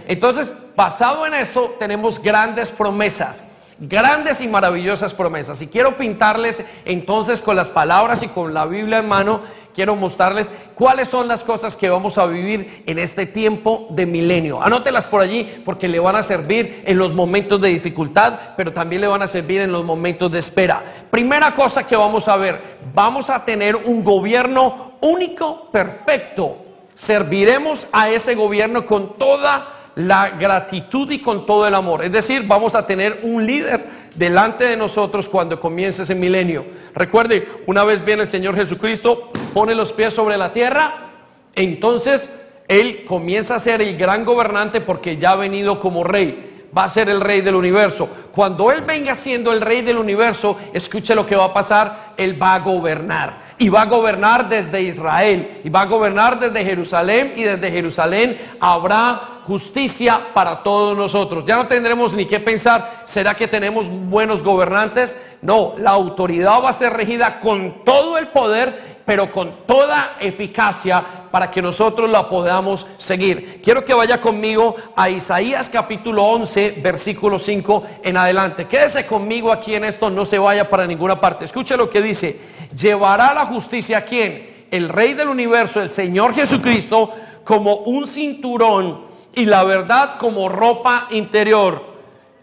[0.06, 3.44] Entonces, basado en eso, tenemos grandes promesas,
[3.78, 5.62] grandes y maravillosas promesas.
[5.62, 9.42] Y quiero pintarles entonces con las palabras y con la Biblia en mano,
[9.74, 14.62] quiero mostrarles cuáles son las cosas que vamos a vivir en este tiempo de milenio.
[14.62, 19.02] Anótelas por allí porque le van a servir en los momentos de dificultad, pero también
[19.02, 20.82] le van a servir en los momentos de espera.
[21.10, 22.60] Primera cosa que vamos a ver,
[22.94, 26.58] vamos a tener un gobierno único, perfecto.
[26.94, 32.04] Serviremos a ese gobierno con toda la gratitud y con todo el amor.
[32.04, 36.64] Es decir, vamos a tener un líder delante de nosotros cuando comience ese milenio.
[36.94, 41.10] Recuerde, una vez viene el Señor Jesucristo, pone los pies sobre la tierra,
[41.54, 42.30] entonces
[42.68, 46.88] Él comienza a ser el gran gobernante porque ya ha venido como rey va a
[46.88, 48.08] ser el rey del universo.
[48.32, 52.40] Cuando Él venga siendo el rey del universo, escuche lo que va a pasar, Él
[52.40, 53.50] va a gobernar.
[53.58, 58.38] Y va a gobernar desde Israel, y va a gobernar desde Jerusalén, y desde Jerusalén
[58.60, 61.44] habrá justicia para todos nosotros.
[61.44, 65.20] Ya no tendremos ni qué pensar, ¿será que tenemos buenos gobernantes?
[65.42, 71.02] No, la autoridad va a ser regida con todo el poder, pero con toda eficacia
[71.32, 73.60] para que nosotros la podamos seguir.
[73.60, 78.68] Quiero que vaya conmigo a Isaías capítulo 11, versículo 5 en adelante.
[78.68, 81.44] Quédese conmigo aquí en esto, no se vaya para ninguna parte.
[81.44, 82.38] Escuche lo que dice.
[82.72, 84.66] Llevará la justicia a quién?
[84.70, 87.10] El Rey del universo, el Señor Jesucristo,
[87.42, 91.90] como un cinturón y la verdad como ropa interior.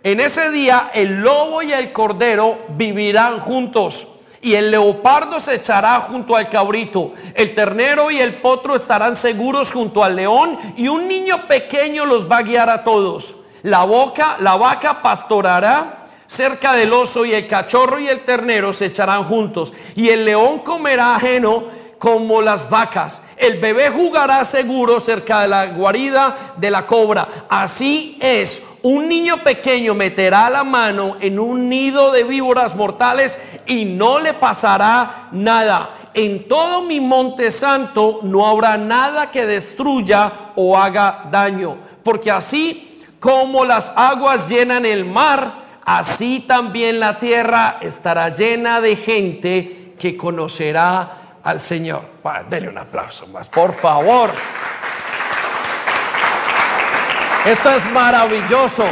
[0.04, 4.08] En ese día el lobo y el cordero vivirán juntos
[4.41, 9.71] y el leopardo se echará junto al cabrito, el ternero y el potro estarán seguros
[9.71, 13.36] junto al león y un niño pequeño los va a guiar a todos.
[13.63, 18.86] La boca, la vaca pastorará cerca del oso y el cachorro y el ternero se
[18.86, 21.63] echarán juntos y el león comerá ajeno
[21.97, 23.21] como las vacas.
[23.38, 27.45] El bebé jugará seguro cerca de la guarida de la cobra.
[27.47, 33.86] Así es, un niño pequeño meterá la mano en un nido de víboras mortales y
[33.86, 36.10] no le pasará nada.
[36.15, 43.04] En todo mi monte santo no habrá nada que destruya o haga daño, porque así
[43.19, 50.17] como las aguas llenan el mar, así también la tierra estará llena de gente que
[50.17, 52.02] conocerá al Señor.
[52.50, 54.30] dele un aplauso más, por favor.
[57.46, 58.84] Esto es maravilloso.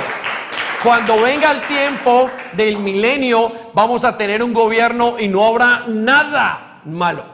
[0.81, 6.79] Cuando venga el tiempo del milenio, vamos a tener un gobierno y no habrá nada
[6.85, 7.25] malo.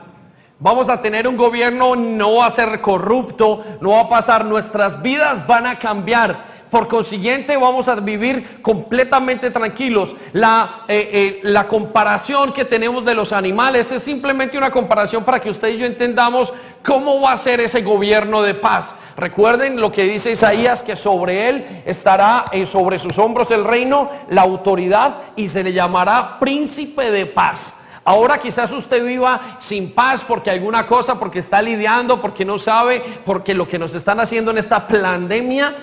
[0.57, 5.03] Vamos a tener un gobierno, no va a ser corrupto, no va a pasar, nuestras
[5.03, 6.50] vidas van a cambiar.
[6.71, 10.15] Por consiguiente, vamos a vivir completamente tranquilos.
[10.31, 15.41] La, eh, eh, la comparación que tenemos de los animales es simplemente una comparación para
[15.41, 18.95] que usted y yo entendamos cómo va a ser ese gobierno de paz.
[19.17, 24.09] Recuerden lo que dice Isaías, que sobre él estará eh, sobre sus hombros el reino,
[24.29, 27.75] la autoridad y se le llamará príncipe de paz.
[28.05, 33.03] Ahora quizás usted viva sin paz porque alguna cosa, porque está lidiando, porque no sabe,
[33.25, 35.75] porque lo que nos están haciendo en esta pandemia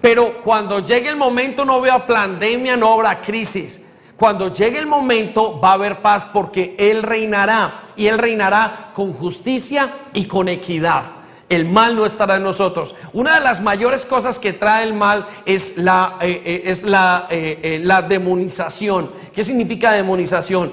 [0.00, 3.82] pero cuando llegue el momento no vea pandemia, no habrá crisis.
[4.16, 9.12] Cuando llegue el momento va a haber paz porque Él reinará y Él reinará con
[9.12, 11.15] justicia y con equidad
[11.48, 12.94] el mal no estará en nosotros.
[13.12, 17.26] Una de las mayores cosas que trae el mal es la, eh, eh, es la,
[17.30, 19.10] eh, la, demonización.
[19.32, 20.72] ¿Qué significa demonización?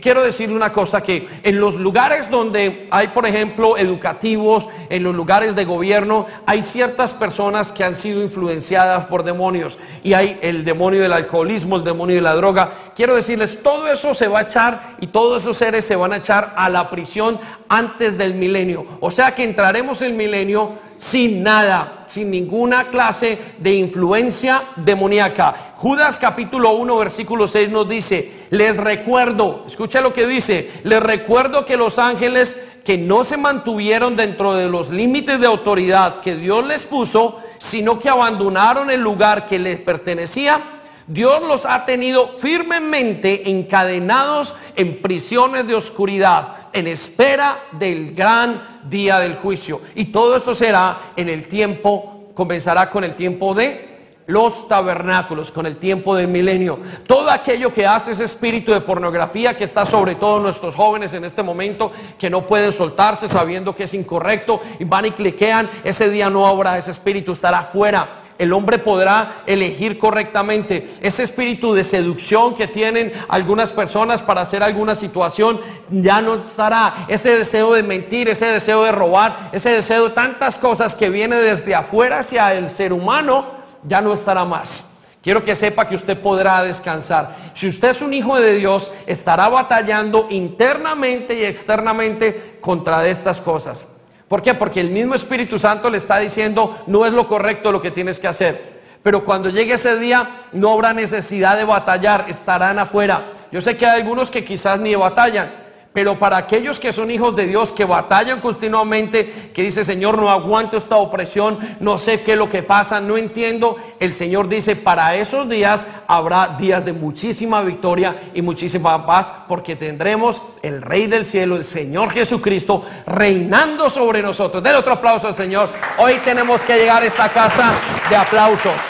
[0.00, 5.14] quiero decir una cosa, que en los lugares donde hay, por ejemplo, educativos, en los
[5.14, 9.78] lugares de gobierno, hay ciertas personas que han sido influenciadas por demonios.
[10.02, 12.92] Y hay el demonio del alcoholismo, el demonio de la droga.
[12.94, 16.18] Quiero decirles, todo eso se va a echar y todos esos seres se van a
[16.18, 18.84] echar a la prisión antes del milenio.
[19.00, 25.74] O sea que entraremos en el milenio sin nada, sin ninguna clase de influencia demoníaca.
[25.76, 31.64] Judas capítulo 1 versículo 6 nos dice, les recuerdo, escucha lo que dice, les recuerdo
[31.64, 36.66] que los ángeles que no se mantuvieron dentro de los límites de autoridad que Dios
[36.66, 40.77] les puso, sino que abandonaron el lugar que les pertenecía,
[41.08, 49.18] Dios los ha tenido firmemente encadenados en prisiones de oscuridad, en espera del gran día
[49.18, 49.80] del juicio.
[49.94, 53.88] Y todo esto será en el tiempo, comenzará con el tiempo de
[54.26, 56.78] los tabernáculos, con el tiempo del milenio.
[57.06, 61.24] Todo aquello que hace ese espíritu de pornografía que está sobre todo nuestros jóvenes en
[61.24, 66.10] este momento, que no pueden soltarse sabiendo que es incorrecto y van y cliquean, ese
[66.10, 70.88] día no habrá, ese espíritu estará fuera el hombre podrá elegir correctamente.
[71.00, 77.06] Ese espíritu de seducción que tienen algunas personas para hacer alguna situación ya no estará.
[77.08, 81.36] Ese deseo de mentir, ese deseo de robar, ese deseo de tantas cosas que viene
[81.36, 84.94] desde afuera hacia el ser humano, ya no estará más.
[85.20, 87.50] Quiero que sepa que usted podrá descansar.
[87.54, 93.84] Si usted es un hijo de Dios, estará batallando internamente y externamente contra estas cosas.
[94.28, 94.54] ¿Por qué?
[94.54, 98.20] Porque el mismo Espíritu Santo le está diciendo, no es lo correcto lo que tienes
[98.20, 98.78] que hacer.
[99.02, 103.32] Pero cuando llegue ese día, no habrá necesidad de batallar, estarán afuera.
[103.50, 105.50] Yo sé que hay algunos que quizás ni batallan,
[105.92, 110.30] pero para aquellos que son hijos de Dios, que batallan continuamente, que dice, Señor, no
[110.30, 114.76] aguanto esta opresión, no sé qué es lo que pasa, no entiendo, el Señor dice,
[114.76, 121.06] para esos días habrá días de muchísima victoria y muchísima paz, porque tendremos el Rey
[121.06, 124.62] del cielo, el Señor Jesucristo, reinando sobre nosotros.
[124.62, 125.70] Den otro aplauso al Señor.
[125.98, 127.72] Hoy tenemos que llegar a esta casa
[128.08, 128.80] de aplausos.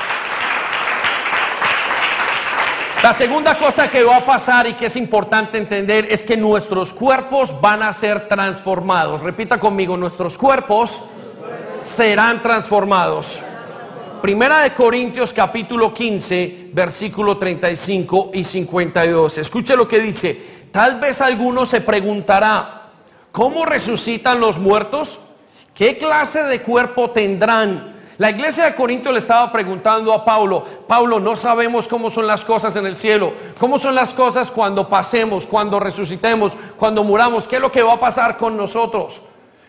[3.03, 6.93] La segunda cosa que va a pasar y que es importante entender es que nuestros
[6.93, 9.21] cuerpos van a ser transformados.
[9.21, 11.01] Repita conmigo, nuestros cuerpos
[11.81, 13.41] serán transformados.
[14.21, 19.39] Primera de Corintios capítulo 15, versículo 35 y 52.
[19.39, 20.67] Escuche lo que dice.
[20.73, 22.91] Tal vez alguno se preguntará,
[23.31, 25.21] ¿cómo resucitan los muertos?
[25.73, 27.98] ¿Qué clase de cuerpo tendrán?
[28.19, 32.45] La iglesia de Corinto le estaba preguntando a Pablo, Pablo, no sabemos cómo son las
[32.45, 37.57] cosas en el cielo, cómo son las cosas cuando pasemos, cuando resucitemos, cuando muramos, qué
[37.57, 39.23] es lo que va a pasar con nosotros.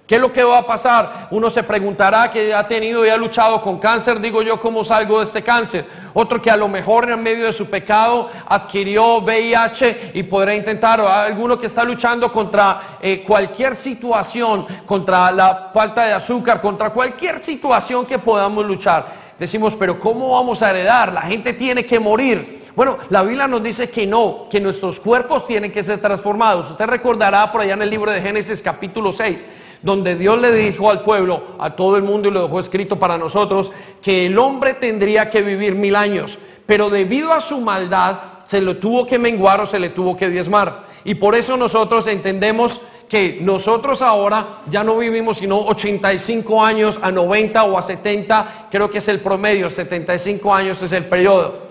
[0.10, 1.28] ¿Qué es lo que va a pasar?
[1.30, 5.20] Uno se preguntará que ha tenido y ha luchado con cáncer, digo yo, ¿cómo salgo
[5.20, 5.86] de este cáncer?
[6.16, 11.00] Otro que a lo mejor en medio de su pecado adquirió VIH y podrá intentar,
[11.00, 16.90] o alguno que está luchando contra eh, cualquier situación, contra la falta de azúcar, contra
[16.90, 19.06] cualquier situación que podamos luchar.
[19.38, 21.14] Decimos, pero ¿cómo vamos a heredar?
[21.14, 22.72] La gente tiene que morir.
[22.76, 26.72] Bueno, la Biblia nos dice que no, que nuestros cuerpos tienen que ser transformados.
[26.72, 29.46] Usted recordará por allá en el libro de Génesis capítulo 6
[29.82, 33.18] donde Dios le dijo al pueblo, a todo el mundo y lo dejó escrito para
[33.18, 38.62] nosotros, que el hombre tendría que vivir mil años, pero debido a su maldad se
[38.62, 40.88] lo tuvo que menguar o se le tuvo que diezmar.
[41.04, 47.12] Y por eso nosotros entendemos que nosotros ahora ya no vivimos sino 85 años a
[47.12, 51.68] 90 o a 70, creo que es el promedio, 75 años es el periodo.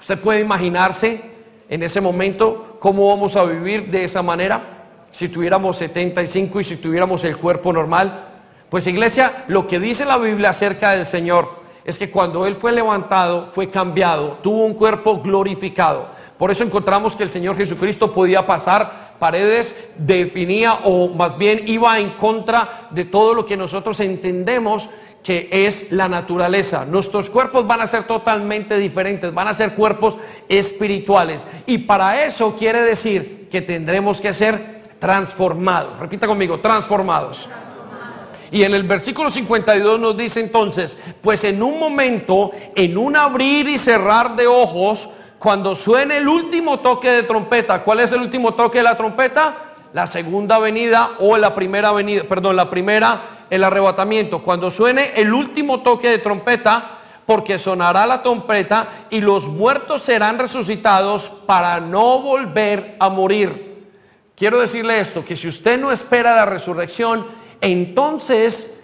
[0.00, 1.20] Usted puede imaginarse
[1.68, 4.71] en ese momento cómo vamos a vivir de esa manera
[5.12, 8.30] si tuviéramos 75 y si tuviéramos el cuerpo normal?
[8.68, 12.72] Pues iglesia, lo que dice la Biblia acerca del Señor es que cuando Él fue
[12.72, 16.06] levantado, fue cambiado, tuvo un cuerpo glorificado.
[16.38, 21.98] Por eso encontramos que el Señor Jesucristo podía pasar paredes, definía o más bien iba
[22.00, 24.88] en contra de todo lo que nosotros entendemos
[25.22, 26.84] que es la naturaleza.
[26.84, 30.16] Nuestros cuerpos van a ser totalmente diferentes, van a ser cuerpos
[30.48, 31.46] espirituales.
[31.66, 35.98] Y para eso quiere decir que tendremos que ser transformados.
[35.98, 37.48] Repita conmigo, transformados.
[38.52, 43.66] Y en el versículo 52 nos dice entonces, pues en un momento, en un abrir
[43.66, 45.10] y cerrar de ojos,
[45.40, 49.72] cuando suene el último toque de trompeta, ¿cuál es el último toque de la trompeta?
[49.92, 54.44] La segunda venida o la primera venida, perdón, la primera, el arrebatamiento.
[54.44, 60.38] Cuando suene el último toque de trompeta, porque sonará la trompeta y los muertos serán
[60.38, 63.71] resucitados para no volver a morir.
[64.42, 67.24] Quiero decirle esto, que si usted no espera la resurrección,
[67.60, 68.82] entonces,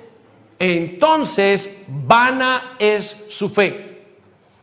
[0.56, 4.04] entonces vana es su fe.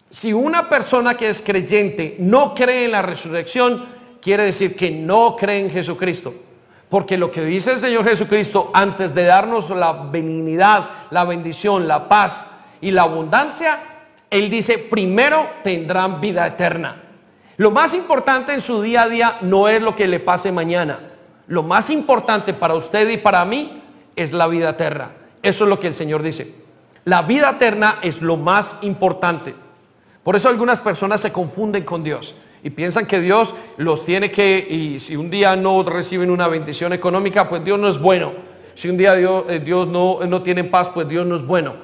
[0.10, 3.88] Si una persona que es creyente no cree en la resurrección,
[4.22, 6.34] quiere decir que no cree en Jesucristo.
[6.88, 12.08] Porque lo que dice el Señor Jesucristo antes de darnos la benignidad, la bendición, la
[12.08, 12.46] paz
[12.80, 13.82] y la abundancia,
[14.30, 17.05] Él dice, primero tendrán vida eterna.
[17.58, 21.00] Lo más importante en su día a día no es lo que le pase mañana.
[21.48, 23.82] Lo más importante para usted y para mí
[24.16, 25.12] es la vida eterna.
[25.42, 26.56] Eso es lo que el Señor dice.
[27.06, 29.54] La vida eterna es lo más importante.
[30.24, 34.58] Por eso algunas personas se confunden con Dios y piensan que Dios los tiene que,
[34.58, 38.34] y si un día no reciben una bendición económica, pues Dios no es bueno.
[38.74, 41.76] Si un día Dios, eh, no, no tiene paz, pues Dios no es bueno.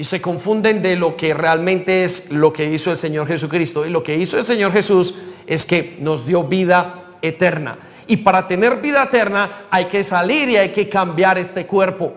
[0.00, 3.84] Y se confunden de lo que realmente es lo que hizo el Señor Jesucristo.
[3.84, 5.14] Y lo que hizo el Señor Jesús
[5.46, 7.76] es que nos dio vida eterna.
[8.06, 12.14] Y para tener vida eterna hay que salir y hay que cambiar este cuerpo.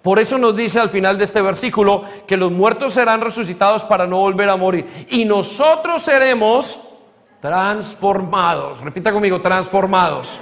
[0.00, 4.06] Por eso nos dice al final de este versículo que los muertos serán resucitados para
[4.06, 4.86] no volver a morir.
[5.10, 6.78] Y nosotros seremos
[7.42, 8.80] transformados.
[8.80, 10.38] Repita conmigo, transformados.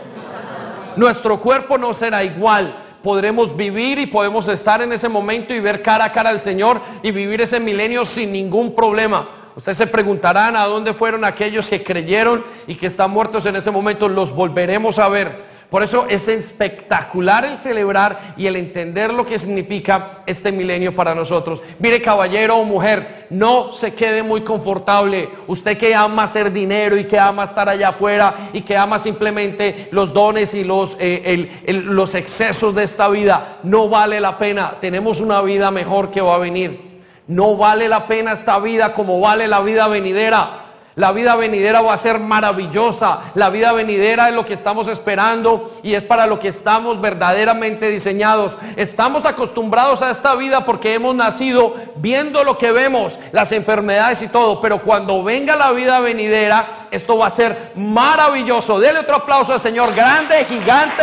[0.94, 2.83] Nuestro cuerpo no será igual.
[3.04, 6.80] Podremos vivir y podemos estar en ese momento y ver cara a cara al Señor
[7.02, 9.28] y vivir ese milenio sin ningún problema.
[9.54, 13.70] Ustedes se preguntarán a dónde fueron aquellos que creyeron y que están muertos en ese
[13.70, 14.08] momento.
[14.08, 15.53] Los volveremos a ver.
[15.70, 21.14] Por eso es espectacular el celebrar y el entender lo que significa este milenio para
[21.14, 21.62] nosotros.
[21.78, 25.30] Mire caballero o mujer, no se quede muy confortable.
[25.46, 29.88] Usted que ama hacer dinero y que ama estar allá afuera y que ama simplemente
[29.90, 34.76] los dones y los, eh, los excesos de esta vida, no vale la pena.
[34.80, 36.94] Tenemos una vida mejor que va a venir.
[37.26, 40.63] No vale la pena esta vida como vale la vida venidera.
[40.96, 43.32] La vida venidera va a ser maravillosa.
[43.34, 47.88] La vida venidera es lo que estamos esperando y es para lo que estamos verdaderamente
[47.88, 48.56] diseñados.
[48.76, 54.28] Estamos acostumbrados a esta vida porque hemos nacido viendo lo que vemos, las enfermedades y
[54.28, 54.60] todo.
[54.60, 58.78] Pero cuando venga la vida venidera, esto va a ser maravilloso.
[58.78, 61.02] Dele otro aplauso al Señor grande, gigante,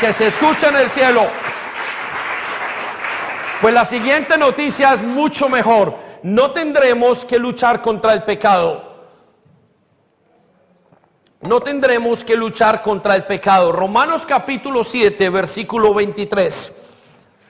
[0.00, 1.24] que se escucha en el cielo.
[3.60, 5.94] Pues la siguiente noticia es mucho mejor.
[6.24, 8.87] No tendremos que luchar contra el pecado
[11.40, 13.70] no tendremos que luchar contra el pecado.
[13.70, 16.74] Romanos capítulo 7, versículo 23.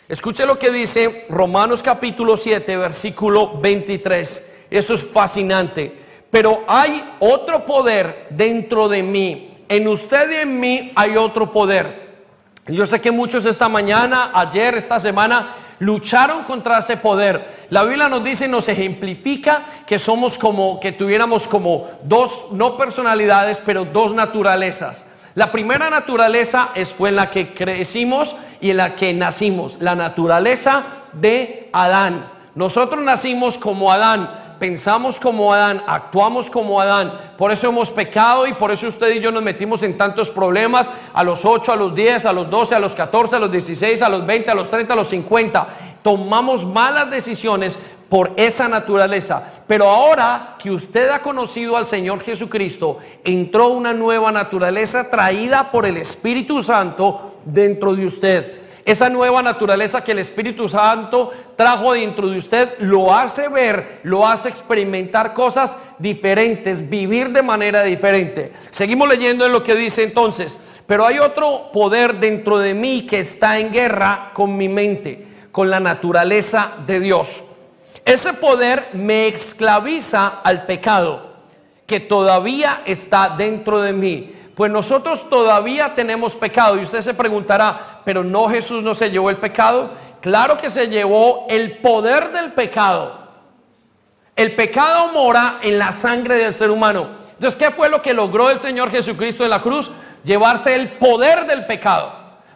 [0.08, 4.52] Escuche lo que dice Romanos capítulo 7, versículo 23.
[4.70, 6.02] Eso es fascinante.
[6.30, 9.64] Pero hay otro poder dentro de mí.
[9.68, 12.08] En usted y en mí hay otro poder.
[12.66, 17.66] Yo sé que muchos esta mañana, ayer, esta semana, lucharon contra ese poder.
[17.70, 23.60] La Biblia nos dice, nos ejemplifica que somos como, que tuviéramos como dos, no personalidades,
[23.64, 25.04] pero dos naturalezas.
[25.34, 29.94] La primera naturaleza es, fue en la que crecimos y en la que nacimos, la
[29.94, 32.28] naturaleza de Adán.
[32.54, 37.12] Nosotros nacimos como Adán, pensamos como Adán, actuamos como Adán.
[37.36, 40.88] Por eso hemos pecado y por eso usted y yo nos metimos en tantos problemas
[41.12, 44.02] a los 8, a los 10, a los 12, a los 14, a los 16,
[44.02, 45.68] a los 20, a los 30, a los 50.
[46.02, 47.78] Tomamos malas decisiones
[48.08, 49.42] por esa naturaleza.
[49.66, 55.86] Pero ahora que usted ha conocido al Señor Jesucristo, entró una nueva naturaleza traída por
[55.86, 58.57] el Espíritu Santo dentro de usted.
[58.88, 64.26] Esa nueva naturaleza que el Espíritu Santo trajo dentro de usted lo hace ver, lo
[64.26, 68.50] hace experimentar cosas diferentes, vivir de manera diferente.
[68.70, 73.20] Seguimos leyendo en lo que dice entonces, pero hay otro poder dentro de mí que
[73.20, 77.42] está en guerra con mi mente, con la naturaleza de Dios.
[78.06, 81.34] Ese poder me esclaviza al pecado
[81.86, 84.34] que todavía está dentro de mí.
[84.58, 86.76] Pues nosotros todavía tenemos pecado.
[86.76, 89.90] Y usted se preguntará, pero no Jesús no se llevó el pecado.
[90.22, 93.18] Claro que se llevó el poder del pecado.
[94.34, 97.06] El pecado mora en la sangre del ser humano.
[97.34, 99.90] Entonces, ¿qué fue lo que logró el Señor Jesucristo en la cruz?
[100.24, 102.10] Llevarse el poder del pecado.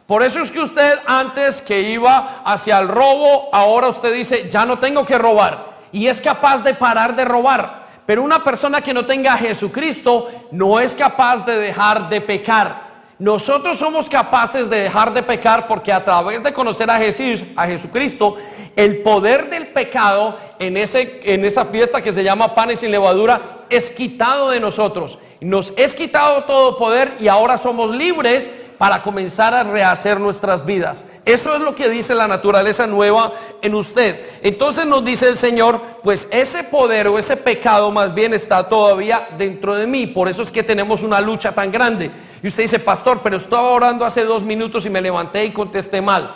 [0.06, 4.64] Por eso es que usted antes que iba hacia el robo, ahora usted dice, ya
[4.64, 5.80] no tengo que robar.
[5.92, 7.88] Y es capaz de parar de robar.
[8.06, 12.91] Pero una persona que no tenga a Jesucristo no es capaz de dejar de pecar.
[13.22, 17.68] Nosotros somos capaces de dejar de pecar porque a través de conocer a Jesús, a
[17.68, 18.34] Jesucristo,
[18.74, 23.60] el poder del pecado en, ese, en esa fiesta que se llama panes sin levadura
[23.70, 25.20] es quitado de nosotros.
[25.40, 28.50] Nos es quitado todo poder y ahora somos libres
[28.82, 31.06] para comenzar a rehacer nuestras vidas.
[31.24, 34.20] Eso es lo que dice la naturaleza nueva en usted.
[34.42, 39.28] Entonces nos dice el Señor, pues ese poder o ese pecado más bien está todavía
[39.38, 40.08] dentro de mí.
[40.08, 42.10] Por eso es que tenemos una lucha tan grande.
[42.42, 46.00] Y usted dice, pastor, pero estaba orando hace dos minutos y me levanté y contesté
[46.02, 46.34] mal.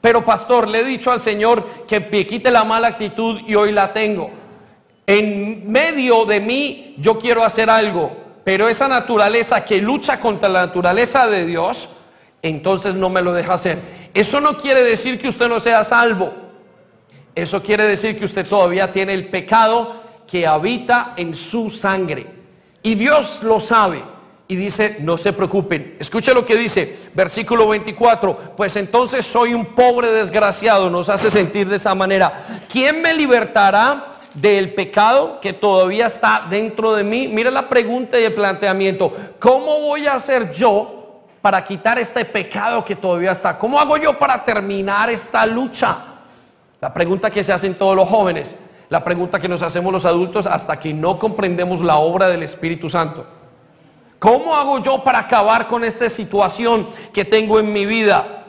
[0.00, 3.72] Pero pastor, le he dicho al Señor que me quite la mala actitud y hoy
[3.72, 4.30] la tengo.
[5.06, 10.66] En medio de mí yo quiero hacer algo pero esa naturaleza que lucha contra la
[10.66, 11.88] naturaleza de Dios,
[12.42, 13.78] entonces no me lo deja hacer.
[14.14, 16.32] Eso no quiere decir que usted no sea salvo.
[17.34, 22.26] Eso quiere decir que usted todavía tiene el pecado que habita en su sangre.
[22.82, 24.02] Y Dios lo sabe.
[24.50, 25.94] Y dice, no se preocupen.
[26.00, 31.68] Escucha lo que dice, versículo 24, pues entonces soy un pobre desgraciado, nos hace sentir
[31.68, 32.32] de esa manera.
[32.68, 37.28] ¿Quién me libertará del pecado que todavía está dentro de mí?
[37.28, 42.84] Mira la pregunta y el planteamiento, ¿cómo voy a hacer yo para quitar este pecado
[42.84, 43.56] que todavía está?
[43.56, 45.96] ¿Cómo hago yo para terminar esta lucha?
[46.80, 48.56] La pregunta que se hacen todos los jóvenes,
[48.88, 52.90] la pregunta que nos hacemos los adultos hasta que no comprendemos la obra del Espíritu
[52.90, 53.38] Santo.
[54.20, 58.44] ¿Cómo hago yo para acabar con esta situación que tengo en mi vida?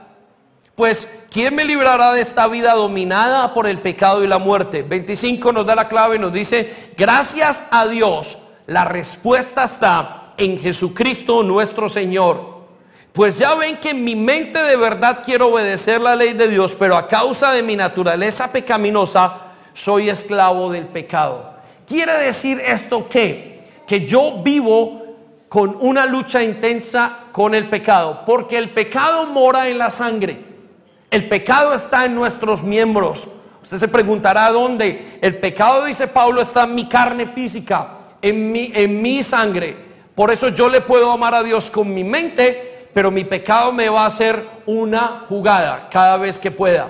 [0.75, 4.83] Pues, ¿quién me librará de esta vida dominada por el pecado y la muerte?
[4.83, 10.59] 25 nos da la clave y nos dice, gracias a Dios, la respuesta está en
[10.59, 12.51] Jesucristo nuestro Señor.
[13.13, 16.75] Pues ya ven que en mi mente de verdad quiero obedecer la ley de Dios,
[16.77, 21.53] pero a causa de mi naturaleza pecaminosa, soy esclavo del pecado.
[21.87, 23.63] ¿Quiere decir esto qué?
[23.87, 25.00] Que yo vivo
[25.51, 30.37] con una lucha intensa con el pecado, porque el pecado mora en la sangre,
[31.09, 33.27] el pecado está en nuestros miembros.
[33.61, 35.19] Usted se preguntará dónde.
[35.21, 37.85] El pecado, dice Pablo, está en mi carne física,
[38.21, 39.75] en mi, en mi sangre.
[40.15, 43.89] Por eso yo le puedo amar a Dios con mi mente, pero mi pecado me
[43.89, 46.89] va a hacer una jugada cada vez que pueda.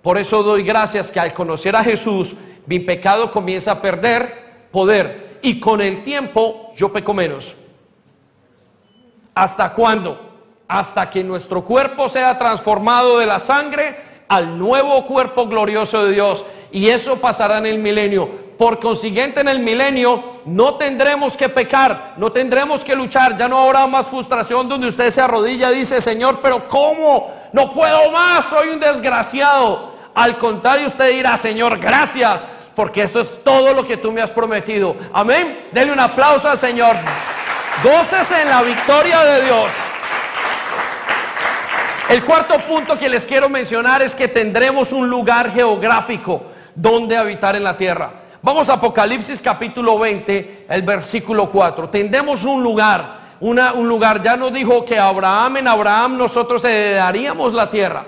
[0.00, 2.36] Por eso doy gracias que al conocer a Jesús,
[2.66, 7.56] mi pecado comienza a perder poder y con el tiempo yo peco menos.
[9.36, 10.18] ¿Hasta cuándo?
[10.66, 13.94] Hasta que nuestro cuerpo sea transformado de la sangre
[14.28, 16.42] al nuevo cuerpo glorioso de Dios.
[16.72, 18.46] Y eso pasará en el milenio.
[18.56, 23.36] Por consiguiente, en el milenio no tendremos que pecar, no tendremos que luchar.
[23.36, 27.30] Ya no habrá más frustración donde usted se arrodilla y dice, Señor, pero ¿cómo?
[27.52, 29.92] No puedo más, soy un desgraciado.
[30.14, 34.30] Al contrario, usted dirá, Señor, gracias, porque eso es todo lo que tú me has
[34.30, 34.96] prometido.
[35.12, 35.68] Amén.
[35.72, 36.96] Dele un aplauso al Señor.
[37.82, 39.70] Goces en la victoria de Dios.
[42.08, 47.54] El cuarto punto que les quiero mencionar es que tendremos un lugar geográfico donde habitar
[47.54, 48.10] en la tierra.
[48.40, 51.90] Vamos a Apocalipsis capítulo 20, el versículo 4.
[51.90, 54.22] Tendremos un lugar, una, un lugar.
[54.22, 58.06] Ya nos dijo que Abraham, en Abraham nosotros heredaríamos la tierra.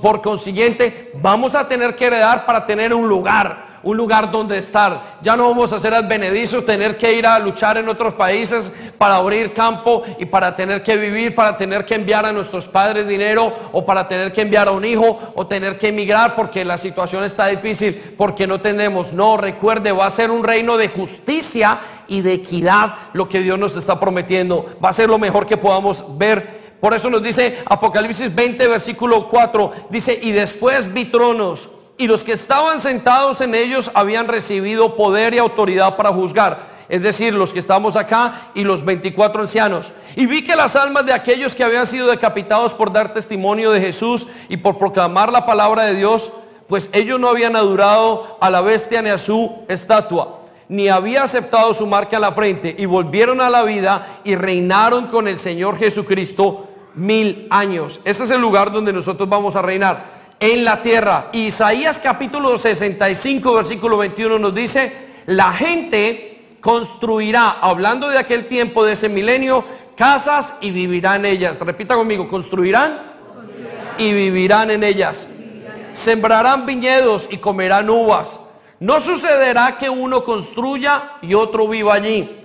[0.00, 5.18] por consiguiente, vamos a tener que heredar para tener un lugar un lugar donde estar.
[5.22, 9.16] Ya no vamos a ser advenedizos, tener que ir a luchar en otros países para
[9.16, 13.52] abrir campo y para tener que vivir, para tener que enviar a nuestros padres dinero
[13.72, 17.24] o para tener que enviar a un hijo o tener que emigrar porque la situación
[17.24, 19.12] está difícil, porque no tenemos.
[19.12, 21.78] No, recuerde, va a ser un reino de justicia
[22.08, 24.76] y de equidad lo que Dios nos está prometiendo.
[24.84, 26.64] Va a ser lo mejor que podamos ver.
[26.80, 32.24] Por eso nos dice Apocalipsis 20, versículo 4, dice, y después vi tronos y los
[32.24, 36.74] que estaban sentados en ellos habían recibido poder y autoridad para juzgar.
[36.88, 39.92] Es decir, los que estamos acá y los 24 ancianos.
[40.16, 43.80] Y vi que las almas de aquellos que habían sido decapitados por dar testimonio de
[43.80, 46.30] Jesús y por proclamar la palabra de Dios,
[46.68, 51.72] pues ellos no habían adorado a la bestia ni a su estatua, ni había aceptado
[51.72, 55.78] su marca en la frente, y volvieron a la vida y reinaron con el Señor
[55.78, 58.00] Jesucristo mil años.
[58.04, 60.13] Ese es el lugar donde nosotros vamos a reinar
[60.44, 61.30] en la tierra.
[61.32, 64.92] Isaías capítulo 65, versículo 21 nos dice,
[65.24, 69.64] la gente construirá, hablando de aquel tiempo, de ese milenio,
[69.96, 71.58] casas y vivirán en ellas.
[71.60, 73.14] Repita conmigo, construirán,
[73.96, 75.30] y vivirán en ellas.
[75.94, 78.38] Sembrarán viñedos y comerán uvas.
[78.80, 82.44] No sucederá que uno construya y otro viva allí,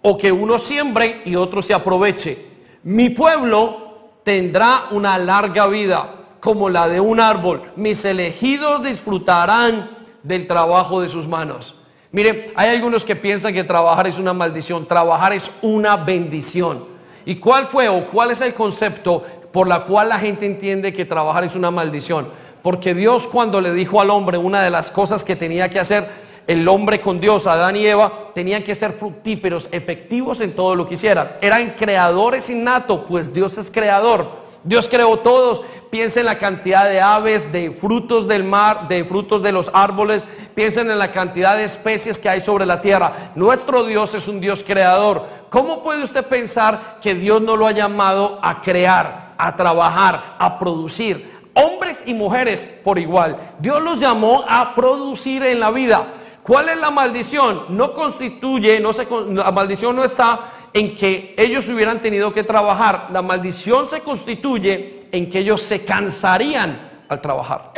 [0.00, 2.46] o que uno siembre y otro se aproveche.
[2.84, 7.62] Mi pueblo tendrá una larga vida como la de un árbol.
[7.76, 9.90] Mis elegidos disfrutarán
[10.22, 11.74] del trabajo de sus manos.
[12.12, 16.84] Mire, hay algunos que piensan que trabajar es una maldición, trabajar es una bendición.
[17.24, 21.04] ¿Y cuál fue o cuál es el concepto por la cual la gente entiende que
[21.04, 22.28] trabajar es una maldición?
[22.62, 26.26] Porque Dios cuando le dijo al hombre una de las cosas que tenía que hacer
[26.46, 30.88] el hombre con Dios, Adán y Eva, tenían que ser fructíferos, efectivos en todo lo
[30.88, 31.32] que hicieran.
[31.40, 34.45] Eran creadores innatos, pues Dios es creador.
[34.66, 35.62] Dios creó todos.
[35.90, 40.26] Piensen en la cantidad de aves, de frutos del mar, de frutos de los árboles.
[40.54, 43.30] Piensen en la cantidad de especies que hay sobre la tierra.
[43.36, 45.24] Nuestro Dios es un Dios creador.
[45.48, 50.58] ¿Cómo puede usted pensar que Dios no lo ha llamado a crear, a trabajar, a
[50.58, 51.36] producir?
[51.54, 53.38] Hombres y mujeres por igual.
[53.60, 56.06] Dios los llamó a producir en la vida.
[56.42, 57.64] ¿Cuál es la maldición?
[57.70, 63.08] No constituye, no se, la maldición no está en que ellos hubieran tenido que trabajar.
[63.10, 67.72] La maldición se constituye en que ellos se cansarían al trabajar.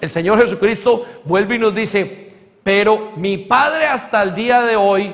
[0.00, 2.32] El Señor Jesucristo vuelve y nos dice,
[2.62, 5.12] pero mi Padre hasta el día de hoy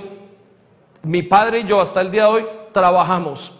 [1.02, 3.52] mi padre y yo hasta el día de hoy trabajamos.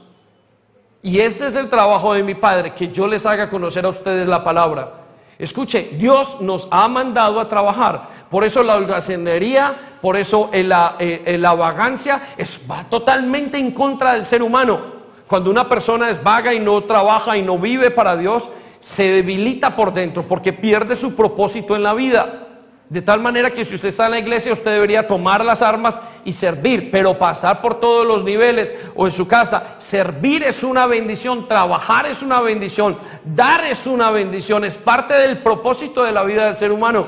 [1.03, 4.27] Y ese es el trabajo de mi padre, que yo les haga conocer a ustedes
[4.27, 5.00] la palabra.
[5.41, 8.09] Escuche, Dios nos ha mandado a trabajar.
[8.29, 14.13] Por eso la holgazanería, por eso la, eh, la vagancia es, va totalmente en contra
[14.13, 15.01] del ser humano.
[15.27, 19.77] Cuando una persona es vaga y no trabaja y no vive para Dios, se debilita
[19.77, 22.49] por dentro porque pierde su propósito en la vida.
[22.91, 25.97] De tal manera que si usted está en la iglesia, usted debería tomar las armas
[26.25, 29.77] y servir, pero pasar por todos los niveles o en su casa.
[29.79, 35.39] Servir es una bendición, trabajar es una bendición, dar es una bendición, es parte del
[35.39, 37.07] propósito de la vida del ser humano.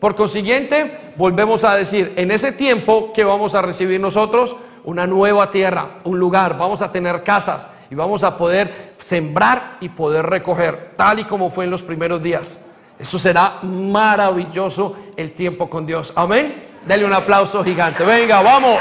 [0.00, 5.52] Por consiguiente, volvemos a decir, en ese tiempo que vamos a recibir nosotros, una nueva
[5.52, 10.94] tierra, un lugar, vamos a tener casas y vamos a poder sembrar y poder recoger,
[10.96, 12.60] tal y como fue en los primeros días.
[12.98, 16.12] Eso será maravilloso el tiempo con Dios.
[16.16, 16.62] Amén.
[16.86, 18.04] Dale un aplauso gigante.
[18.04, 18.78] Venga, vamos.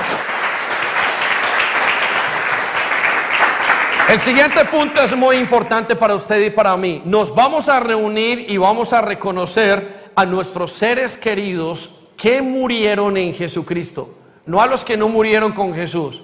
[4.07, 7.01] El siguiente punto es muy importante para usted y para mí.
[7.05, 13.33] Nos vamos a reunir y vamos a reconocer a nuestros seres queridos que murieron en
[13.33, 14.13] Jesucristo.
[14.45, 16.21] No a los que no murieron con Jesús.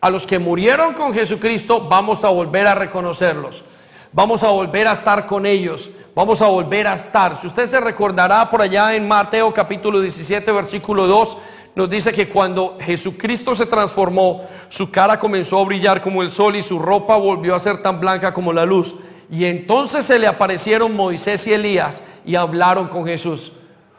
[0.00, 3.64] A los que murieron con Jesucristo vamos a volver a reconocerlos.
[4.12, 7.36] Vamos a volver a estar con ellos vamos a volver a estar.
[7.36, 11.38] Si usted se recordará por allá en Mateo capítulo 17, versículo 2,
[11.74, 16.56] nos dice que cuando Jesucristo se transformó, su cara comenzó a brillar como el sol
[16.56, 18.94] y su ropa volvió a ser tan blanca como la luz.
[19.30, 23.52] Y entonces se le aparecieron Moisés y Elías y hablaron con Jesús.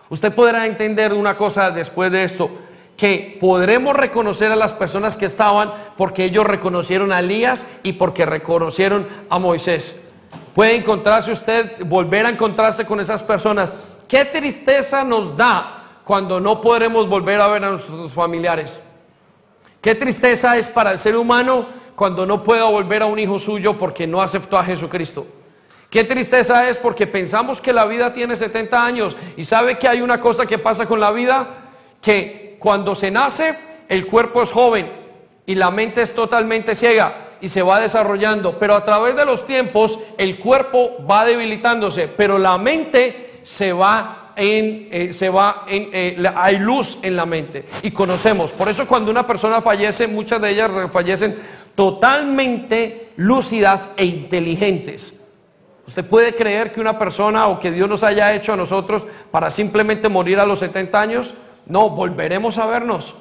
[0.09, 2.51] Usted podrá entender una cosa después de esto,
[2.95, 8.27] que podremos reconocer a las personas que estaban porque ellos reconocieron a Elías y porque
[8.27, 10.02] reconocieron a Moisés.
[10.53, 13.71] Puede encontrarse usted, volver a encontrarse con esas personas.
[14.07, 18.89] Qué tristeza nos da cuando no podremos volver a ver a nuestros familiares.
[19.81, 23.77] Qué tristeza es para el ser humano cuando no pueda volver a un hijo suyo
[23.77, 25.25] porque no aceptó a Jesucristo.
[25.89, 30.01] Qué tristeza es porque pensamos que la vida tiene 70 años y sabe que hay
[30.01, 31.47] una cosa que pasa con la vida,
[32.01, 33.55] que cuando se nace
[33.89, 34.91] el cuerpo es joven
[35.45, 39.45] y la mente es totalmente ciega y se va desarrollando, pero a través de los
[39.45, 45.89] tiempos el cuerpo va debilitándose, pero la mente se va en, eh, se va en,
[45.91, 48.53] eh, hay luz en la mente y conocemos.
[48.53, 51.37] Por eso cuando una persona fallece, muchas de ellas fallecen
[51.75, 55.21] totalmente lúcidas e inteligentes.
[55.85, 59.49] ¿Usted puede creer que una persona o que Dios nos haya hecho a nosotros para
[59.51, 61.33] simplemente morir a los 70 años?
[61.65, 63.15] No, volveremos a vernos.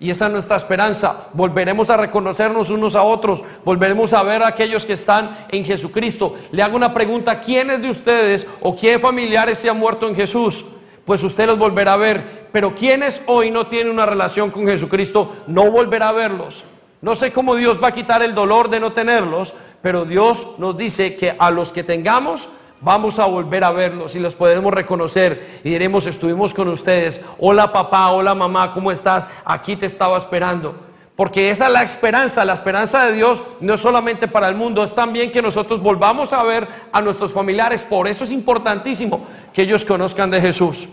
[0.00, 1.28] Y esa es nuestra esperanza.
[1.32, 3.44] Volveremos a reconocernos unos a otros.
[3.64, 6.34] Volveremos a ver a aquellos que están en Jesucristo.
[6.50, 7.40] Le hago una pregunta.
[7.40, 10.64] ¿Quiénes de ustedes o quién familiares se han muerto en Jesús?
[11.04, 12.48] Pues usted los volverá a ver.
[12.50, 16.64] Pero quienes hoy no tienen una relación con Jesucristo, no volverá a verlos.
[17.00, 20.76] No sé cómo Dios va a quitar el dolor de no tenerlos, pero Dios nos
[20.76, 22.48] dice que a los que tengamos,
[22.80, 27.20] Vamos a volver a verlos y los podemos reconocer y diremos, estuvimos con ustedes.
[27.38, 29.26] Hola papá, hola mamá, ¿cómo estás?
[29.44, 30.74] Aquí te estaba esperando.
[31.16, 34.82] Porque esa es la esperanza, la esperanza de Dios no es solamente para el mundo,
[34.82, 37.82] es también que nosotros volvamos a ver a nuestros familiares.
[37.82, 40.88] Por eso es importantísimo que ellos conozcan de Jesús.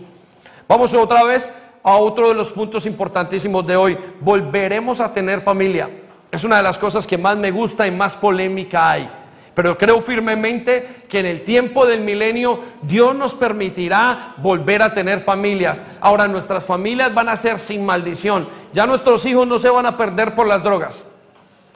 [0.68, 1.50] Vamos otra vez
[1.82, 3.98] a otro de los puntos importantísimos de hoy.
[4.20, 5.90] Volveremos a tener familia.
[6.30, 9.21] Es una de las cosas que más me gusta y más polémica hay.
[9.54, 15.20] Pero creo firmemente que en el tiempo del milenio Dios nos permitirá volver a tener
[15.20, 15.82] familias.
[16.00, 18.48] Ahora nuestras familias van a ser sin maldición.
[18.72, 21.06] Ya nuestros hijos no se van a perder por las drogas.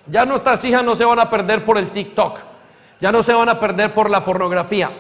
[0.07, 2.39] Ya nuestras hijas no se van a perder por el TikTok.
[3.01, 4.91] Ya no se van a perder por la pornografía.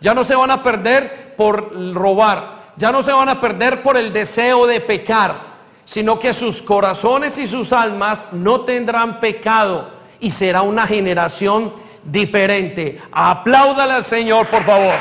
[0.00, 2.58] Ya no se van a perder por robar.
[2.76, 5.48] Ya no se van a perder por el deseo de pecar.
[5.86, 9.96] Sino que sus corazones y sus almas no tendrán pecado.
[10.20, 11.72] Y será una generación
[12.10, 13.00] diferente.
[13.12, 14.94] Apláudale al Señor, por favor.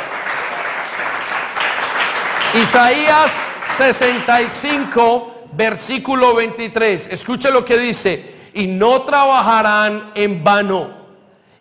[2.61, 3.31] Isaías
[3.65, 7.07] 65, versículo 23.
[7.07, 8.37] Escuche lo que dice.
[8.53, 10.89] Y no trabajarán en vano.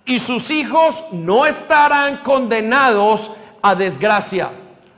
[0.05, 3.31] Y sus hijos no estarán condenados
[3.61, 4.51] a desgracia.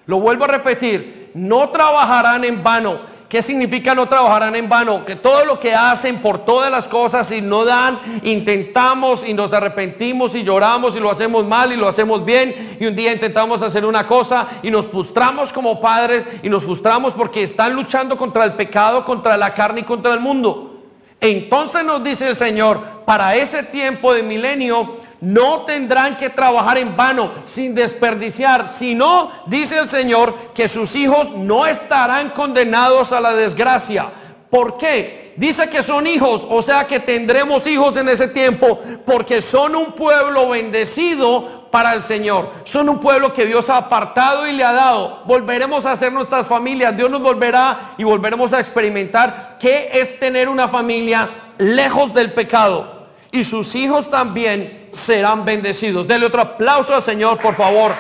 [0.07, 1.31] Lo vuelvo a repetir.
[1.35, 5.05] No trabajarán en vano ¿Qué significa no trabajarán en vano?
[5.05, 9.53] Que todo lo que hacen por todas las cosas y no dan, intentamos y nos
[9.53, 13.61] arrepentimos y lloramos y lo hacemos mal y lo hacemos bien y un día intentamos
[13.61, 18.45] hacer una cosa y nos frustramos como padres y nos frustramos porque están luchando contra
[18.45, 20.77] el pecado, contra la carne y contra el mundo.
[21.21, 26.97] Entonces nos dice el Señor, para ese tiempo de milenio no tendrán que trabajar en
[26.97, 33.35] vano, sin desperdiciar, sino, dice el Señor, que sus hijos no estarán condenados a la
[33.35, 34.07] desgracia.
[34.51, 35.35] ¿Por qué?
[35.37, 39.93] Dice que son hijos, o sea que tendremos hijos en ese tiempo, porque son un
[39.93, 42.51] pueblo bendecido para el Señor.
[42.65, 45.23] Son un pueblo que Dios ha apartado y le ha dado.
[45.27, 46.97] Volveremos a ser nuestras familias.
[46.97, 52.98] Dios nos volverá y volveremos a experimentar qué es tener una familia lejos del pecado.
[53.39, 56.09] Y sus hijos también serán bendecidos.
[56.09, 57.93] Dele otro aplauso al Señor, por favor.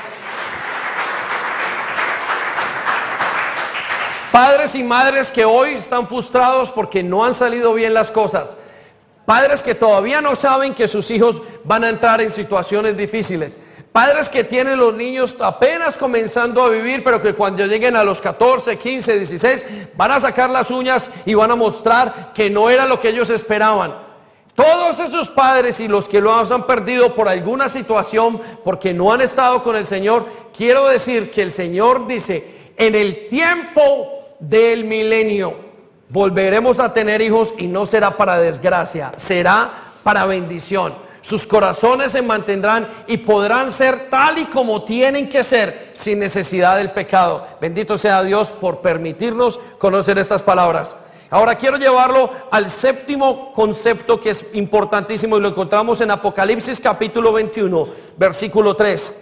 [4.32, 8.56] Padres y madres que hoy están frustrados porque no han salido bien las cosas.
[9.26, 13.60] Padres que todavía no saben que sus hijos van a entrar en situaciones difíciles.
[13.92, 18.20] Padres que tienen los niños apenas comenzando a vivir, pero que cuando lleguen a los
[18.20, 22.86] 14, 15, 16, van a sacar las uñas y van a mostrar que no era
[22.86, 24.07] lo que ellos esperaban.
[24.58, 29.20] Todos esos padres y los que lo han perdido por alguna situación, porque no han
[29.20, 35.54] estado con el Señor, quiero decir que el Señor dice, en el tiempo del milenio
[36.08, 40.92] volveremos a tener hijos y no será para desgracia, será para bendición.
[41.20, 46.78] Sus corazones se mantendrán y podrán ser tal y como tienen que ser sin necesidad
[46.78, 47.46] del pecado.
[47.60, 50.96] Bendito sea Dios por permitirnos conocer estas palabras.
[51.30, 57.32] Ahora quiero llevarlo al séptimo concepto que es importantísimo y lo encontramos en Apocalipsis capítulo
[57.32, 59.14] 21, versículo 3.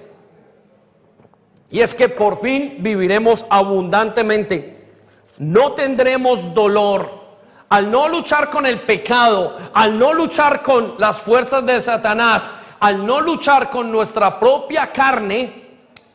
[1.71, 4.77] Y es que por fin viviremos abundantemente
[5.39, 7.27] no tendremos dolor.
[7.69, 12.45] Al no luchar con el pecado, al no luchar con las fuerzas de Satanás,
[12.79, 15.65] al no luchar con nuestra propia carne,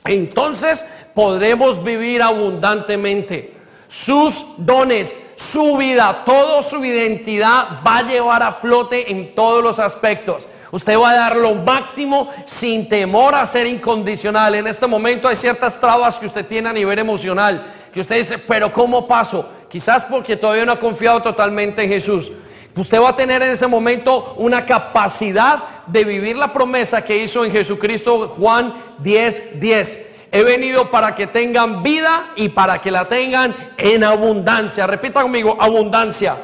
[0.05, 3.60] entonces podremos vivir abundantemente.
[3.91, 9.79] Sus dones, su vida, toda su identidad va a llevar a flote en todos los
[9.79, 10.47] aspectos.
[10.71, 14.55] Usted va a dar lo máximo sin temor a ser incondicional.
[14.55, 18.37] En este momento hay ciertas trabas que usted tiene a nivel emocional que usted dice,
[18.37, 19.45] pero ¿cómo paso?
[19.67, 22.31] Quizás porque todavía no ha confiado totalmente en Jesús.
[22.73, 27.43] Usted va a tener en ese momento una capacidad de vivir la promesa que hizo
[27.43, 30.10] en Jesucristo Juan 10, 10.
[30.31, 34.87] He venido para que tengan vida y para que la tengan en abundancia.
[34.87, 36.37] Repita conmigo, abundancia.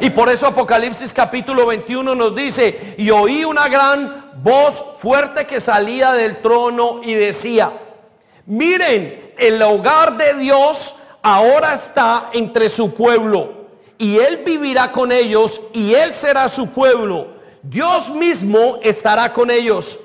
[0.00, 5.60] Y por eso Apocalipsis capítulo 21 nos dice, y oí una gran voz fuerte que
[5.60, 7.70] salía del trono y decía,
[8.46, 13.66] miren, el hogar de Dios ahora está entre su pueblo
[13.98, 17.28] y Él vivirá con ellos y Él será su pueblo.
[17.62, 19.98] Dios mismo estará con ellos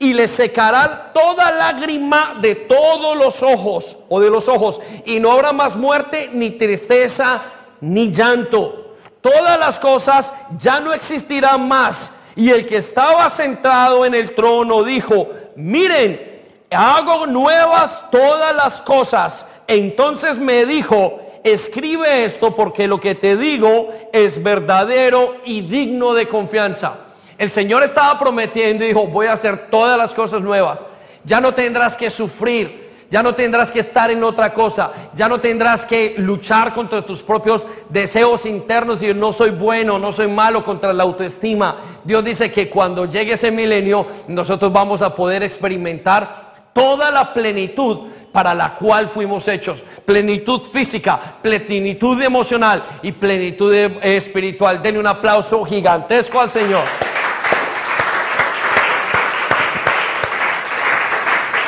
[0.00, 5.30] y les secará toda lágrima de todos los ojos o de los ojos y no
[5.30, 7.42] habrá más muerte ni tristeza
[7.82, 8.96] ni llanto.
[9.20, 12.10] Todas las cosas ya no existirán más.
[12.34, 16.40] Y el que estaba sentado en el trono dijo, miren,
[16.70, 19.44] hago nuevas todas las cosas.
[19.66, 26.26] Entonces me dijo, escribe esto porque lo que te digo es verdadero y digno de
[26.26, 27.09] confianza.
[27.40, 30.84] El Señor estaba prometiendo y dijo, voy a hacer todas las cosas nuevas.
[31.24, 35.40] Ya no tendrás que sufrir, ya no tendrás que estar en otra cosa, ya no
[35.40, 40.62] tendrás que luchar contra tus propios deseos internos y no soy bueno, no soy malo
[40.62, 41.78] contra la autoestima.
[42.04, 48.00] Dios dice que cuando llegue ese milenio nosotros vamos a poder experimentar toda la plenitud
[48.32, 49.82] para la cual fuimos hechos.
[50.04, 54.82] Plenitud física, plenitud emocional y plenitud espiritual.
[54.82, 56.84] Denle un aplauso gigantesco al Señor.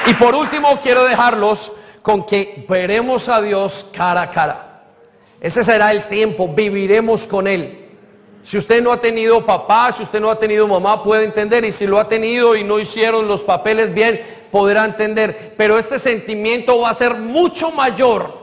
[0.06, 1.72] Y por último quiero dejarlos
[2.02, 4.82] con que veremos a Dios cara a cara.
[5.40, 7.78] Ese será el tiempo, viviremos con Él.
[8.42, 11.64] Si usted no ha tenido papá, si usted no ha tenido mamá, puede entender.
[11.64, 15.54] Y si lo ha tenido y no hicieron los papeles bien, podrá entender.
[15.56, 18.34] Pero este sentimiento va a ser mucho mayor,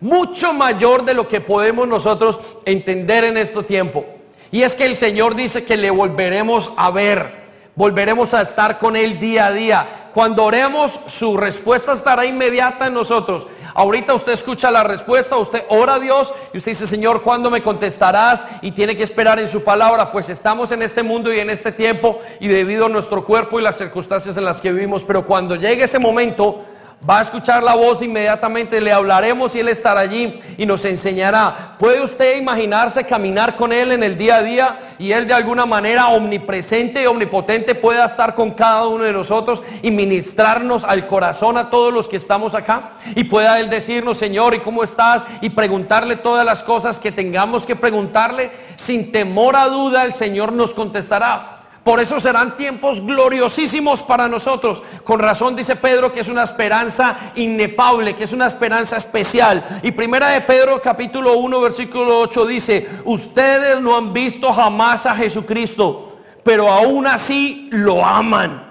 [0.00, 4.04] mucho mayor de lo que podemos nosotros entender en este tiempo.
[4.50, 7.43] Y es que el Señor dice que le volveremos a ver
[7.76, 9.88] volveremos a estar con Él día a día.
[10.12, 13.46] Cuando oremos, su respuesta estará inmediata en nosotros.
[13.76, 17.60] Ahorita usted escucha la respuesta, usted ora a Dios y usted dice, Señor, ¿cuándo me
[17.60, 18.46] contestarás?
[18.62, 21.72] Y tiene que esperar en su palabra, pues estamos en este mundo y en este
[21.72, 25.02] tiempo y debido a nuestro cuerpo y las circunstancias en las que vivimos.
[25.02, 26.64] Pero cuando llegue ese momento,
[27.08, 31.76] va a escuchar la voz inmediatamente, le hablaremos y Él estará allí y nos enseñará.
[31.78, 35.66] ¿Puede usted imaginarse caminar con Él en el día a día y Él de alguna
[35.66, 41.58] manera omnipresente y omnipotente pueda estar con cada uno de nosotros y ministrarnos al corazón
[41.58, 42.92] a todos los que estamos acá?
[43.14, 45.24] Y pueda Él decirnos, Señor, ¿y cómo estás?
[45.42, 48.50] Y preguntarle todas las cosas que tengamos que preguntarle.
[48.76, 51.53] Sin temor a duda, el Señor nos contestará.
[51.84, 54.82] Por eso serán tiempos gloriosísimos para nosotros.
[55.04, 59.62] Con razón dice Pedro que es una esperanza inefable, que es una esperanza especial.
[59.82, 65.14] Y primera de Pedro capítulo 1 versículo 8 dice, ustedes no han visto jamás a
[65.14, 68.64] Jesucristo, pero aún así lo aman.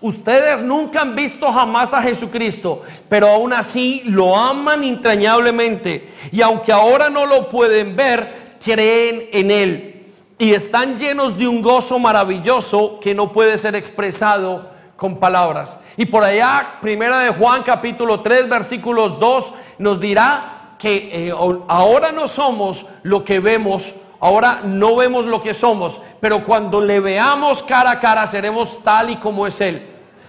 [0.00, 6.10] Ustedes nunca han visto jamás a Jesucristo, pero aún así lo aman entrañablemente.
[6.32, 9.95] Y aunque ahora no lo pueden ver, creen en Él
[10.38, 15.80] y están llenos de un gozo maravilloso que no puede ser expresado con palabras.
[15.96, 21.34] Y por allá, primera de Juan capítulo 3 versículos 2 nos dirá que eh,
[21.68, 27.00] ahora no somos lo que vemos, ahora no vemos lo que somos, pero cuando le
[27.00, 29.86] veamos cara a cara seremos tal y como es Él.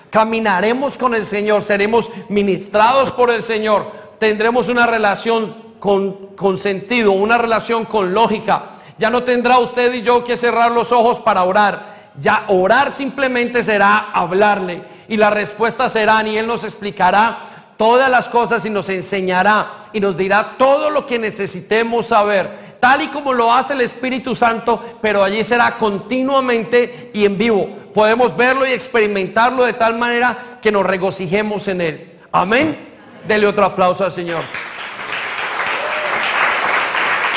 [0.10, 7.12] Caminaremos con el Señor, seremos ministrados por el Señor, tendremos una relación con, con sentido,
[7.12, 11.44] una relación con lógica ya no tendrá usted y yo que cerrar los ojos para
[11.44, 11.98] orar.
[12.20, 17.40] Ya orar simplemente será hablarle y la respuesta será y Él nos explicará
[17.78, 23.04] todas las cosas y nos enseñará y nos dirá todo lo que necesitemos saber, tal
[23.04, 27.70] y como lo hace el Espíritu Santo, pero allí será continuamente y en vivo.
[27.94, 32.20] Podemos verlo y experimentarlo de tal manera que nos regocijemos en Él.
[32.32, 32.90] Amén.
[33.28, 34.42] Dele otro aplauso al Señor.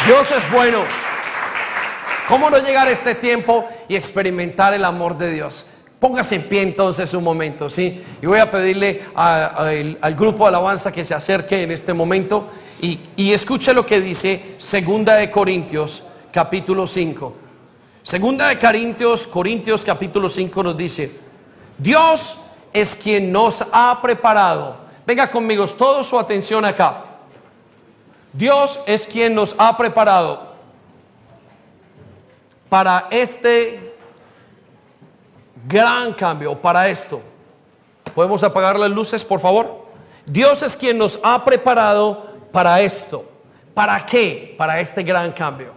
[0.07, 1.10] Dios es bueno.
[2.31, 5.67] ¿Cómo no llegar a este tiempo y experimentar el amor de Dios?
[5.99, 8.05] Póngase en pie entonces un momento, ¿sí?
[8.23, 12.49] Y voy a pedirle al grupo de alabanza que se acerque en este momento
[12.81, 17.35] y, escuche lo que dice Segunda de Corintios, capítulo 5.
[18.05, 21.11] Segunda de Corintios, Corintios capítulo 5 nos dice,
[21.77, 22.39] Dios
[22.73, 24.77] es quien nos ha preparado.
[25.05, 27.07] Venga conmigo, toda su atención acá.
[28.33, 30.50] Dios es quien nos ha preparado
[32.71, 33.93] para este
[35.69, 37.21] gran cambio, para esto.
[38.15, 39.85] ¿Podemos apagar las luces, por favor?
[40.25, 43.25] Dios es quien nos ha preparado para esto.
[43.75, 44.55] ¿Para qué?
[44.57, 45.73] Para este gran cambio.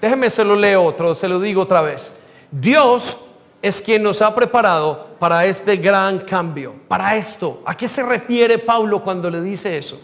[0.00, 2.12] Déjeme se lo leo otro, se lo digo otra vez.
[2.50, 3.16] Dios
[3.60, 7.62] es quien nos ha preparado para este gran cambio, para esto.
[7.66, 10.00] ¿A qué se refiere Pablo cuando le dice eso?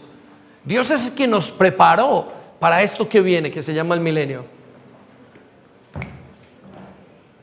[0.63, 4.56] Dios es quien nos preparó para esto que viene, que se llama el milenio.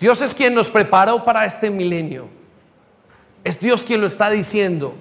[0.04, 2.28] Dios es quien nos preparó para este milenio.
[3.42, 4.94] Es Dios quien lo está diciendo.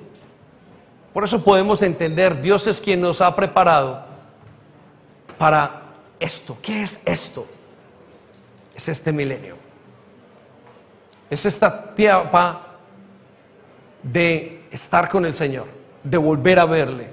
[1.12, 4.06] Por eso podemos entender, Dios es quien nos ha preparado
[5.38, 5.82] para
[6.22, 6.58] esto.
[6.62, 7.46] ¿Qué es esto?
[8.74, 9.58] Es este milenio.
[11.30, 12.78] Es esta etapa
[14.02, 15.68] de estar con el Señor,
[16.02, 17.10] de volver a verle.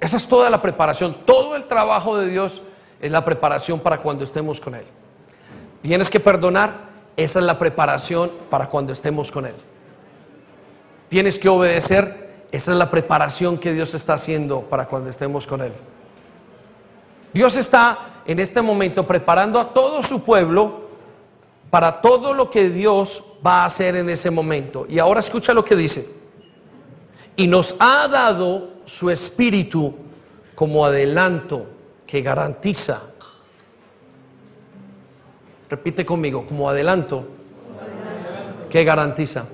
[0.00, 1.14] Esa es toda la preparación.
[1.24, 2.60] Todo el trabajo de Dios
[3.00, 4.84] es la preparación para cuando estemos con Él.
[5.80, 6.87] Tienes que perdonar,
[7.18, 9.56] esa es la preparación para cuando estemos con Él.
[11.08, 12.28] Tienes que obedecer.
[12.52, 15.72] Esa es la preparación que Dios está haciendo para cuando estemos con Él.
[17.34, 20.88] Dios está en este momento preparando a todo su pueblo
[21.70, 24.86] para todo lo que Dios va a hacer en ese momento.
[24.88, 26.08] Y ahora escucha lo que dice.
[27.34, 29.92] Y nos ha dado su espíritu
[30.54, 31.66] como adelanto
[32.06, 33.02] que garantiza
[35.68, 37.26] Repite conmigo, como adelanto.
[38.70, 39.46] ¿Qué garantiza?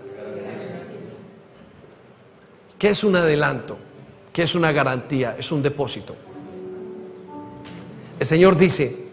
[2.79, 3.77] ¿Qué es un adelanto?
[4.33, 5.37] ¿Qué es una garantía?
[5.39, 6.15] Es un depósito.
[8.19, 9.07] El Señor dice,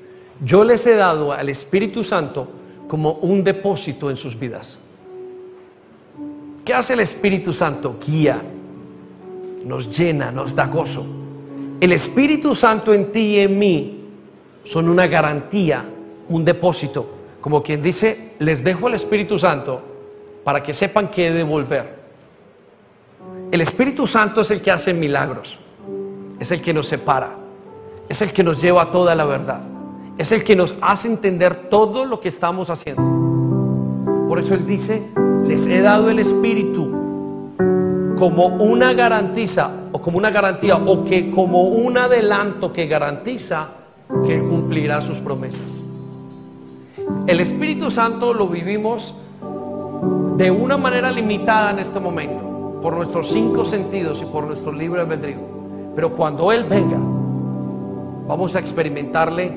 [0.43, 2.47] yo les he dado al Espíritu Santo
[2.87, 4.79] como un depósito en sus vidas.
[6.65, 7.97] ¿Qué hace el Espíritu Santo?
[8.05, 8.41] Guía,
[9.65, 11.05] nos llena, nos da gozo.
[11.79, 14.05] El Espíritu Santo en ti y en mí
[14.63, 15.83] son una garantía
[16.35, 17.07] un depósito,
[17.41, 19.81] como quien dice, les dejo el Espíritu Santo
[20.43, 21.99] para que sepan qué devolver.
[23.51, 25.57] El Espíritu Santo es el que hace milagros,
[26.39, 27.35] es el que nos separa,
[28.07, 29.61] es el que nos lleva a toda la verdad,
[30.17, 33.01] es el que nos hace entender todo lo que estamos haciendo.
[34.27, 35.09] Por eso Él dice,
[35.45, 36.89] les he dado el Espíritu
[38.17, 43.69] como una garantiza o como una garantía o que como un adelanto que garantiza
[44.25, 45.81] que cumplirá sus promesas.
[47.27, 49.15] El Espíritu Santo lo vivimos
[50.37, 55.01] de una manera limitada en este momento, por nuestros cinco sentidos y por nuestro libre
[55.01, 55.37] albedrío.
[55.95, 56.97] Pero cuando Él venga,
[58.27, 59.53] vamos a experimentarle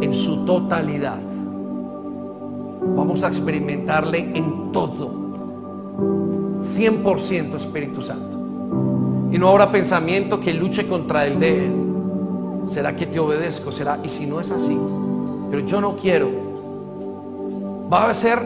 [0.00, 1.20] en su totalidad.
[2.96, 5.22] Vamos a experimentarle en todo.
[6.58, 8.38] 100% Espíritu Santo.
[9.32, 11.72] Y no habrá pensamiento que luche contra el de Él.
[12.66, 13.70] ¿Será que te obedezco?
[13.70, 13.98] ¿Será?
[14.02, 14.78] Y si no es así,
[15.50, 16.41] pero yo no quiero
[17.92, 18.38] va a ser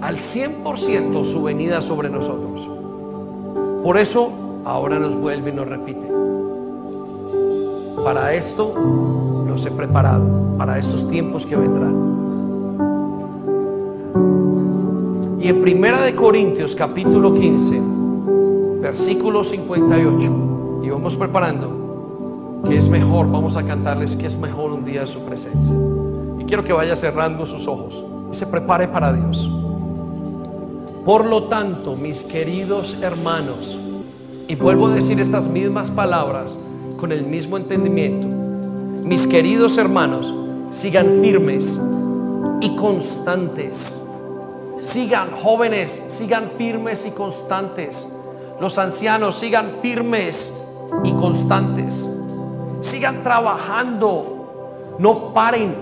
[0.00, 2.68] al 100% su venida sobre nosotros.
[3.82, 4.30] Por eso
[4.64, 6.06] ahora nos vuelve y nos repite.
[8.04, 12.16] Para esto los he preparado, para estos tiempos que vendrán.
[15.40, 17.82] Y en Primera de Corintios capítulo 15,
[18.80, 24.84] versículo 58, y vamos preparando que es mejor, vamos a cantarles que es mejor un
[24.84, 25.74] día de su presencia.
[26.38, 29.48] Y quiero que vaya cerrando sus ojos y se prepare para Dios.
[31.04, 33.78] Por lo tanto, mis queridos hermanos,
[34.48, 36.58] y vuelvo a decir estas mismas palabras
[36.98, 38.28] con el mismo entendimiento,
[39.06, 40.34] mis queridos hermanos,
[40.70, 41.80] sigan firmes
[42.60, 44.02] y constantes.
[44.80, 48.08] Sigan jóvenes, sigan firmes y constantes.
[48.60, 50.52] Los ancianos sigan firmes
[51.04, 52.08] y constantes.
[52.80, 54.96] Sigan trabajando.
[54.98, 55.74] No paren.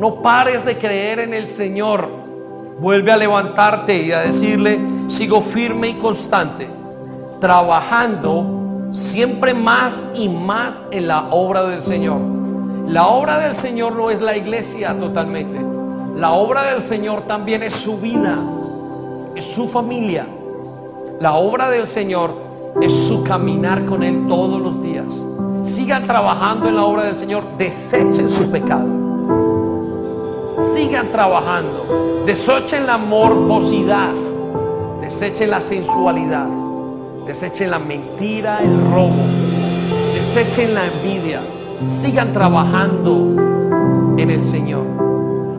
[0.00, 2.08] No pares de creer en el Señor.
[2.80, 6.70] Vuelve a levantarte y a decirle, sigo firme y constante.
[7.38, 12.18] Trabajando siempre más y más en la obra del Señor.
[12.86, 15.60] La obra del Señor no es la iglesia totalmente.
[16.16, 18.38] La obra del Señor también es su vida,
[19.36, 20.24] es su familia.
[21.20, 22.30] La obra del Señor
[22.80, 25.04] es su caminar con Él todos los días.
[25.62, 29.09] Sigan trabajando en la obra del Señor, desechen su pecado.
[30.74, 34.12] Sigan trabajando, desechen la morbosidad,
[35.00, 36.46] desechen la sensualidad,
[37.26, 39.14] desechen la mentira, el robo,
[40.14, 41.40] desechen la envidia.
[42.02, 44.84] Sigan trabajando en el Señor.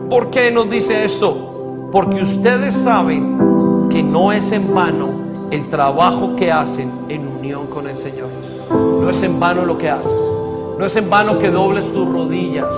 [0.08, 1.88] ¿Por qué nos dice eso?
[1.90, 5.08] Porque ustedes saben que no es en vano
[5.50, 8.28] el trabajo que hacen en unión con el Señor.
[8.70, 10.30] No es en vano lo que haces.
[10.78, 12.72] No es en vano que dobles tus rodillas.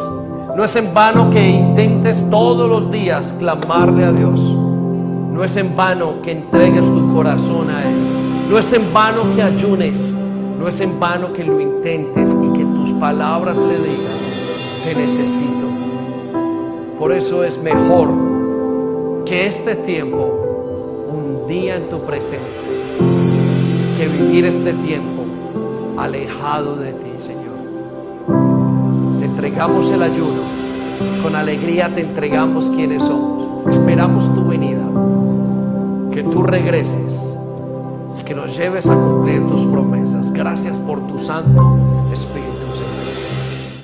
[0.57, 4.41] No es en vano que intentes todos los días clamarle a Dios.
[4.41, 7.97] No es en vano que entregues tu corazón a Él.
[8.49, 10.15] No es en vano que ayunes.
[10.59, 14.19] No es en vano que lo intentes y que tus palabras le digan,
[14.85, 15.67] te necesito.
[16.99, 18.09] Por eso es mejor
[19.27, 22.67] que este tiempo, un día en tu presencia,
[23.99, 25.25] que vivir este tiempo
[25.99, 27.44] alejado de ti, Señor.
[29.45, 30.41] Entregamos el ayuno,
[31.23, 33.67] con alegría te entregamos quienes somos.
[33.69, 34.83] Esperamos tu venida,
[36.15, 37.37] que tú regreses
[38.25, 40.33] que nos lleves a cumplir tus promesas.
[40.33, 41.79] Gracias por tu Santo
[42.11, 42.54] Espíritu.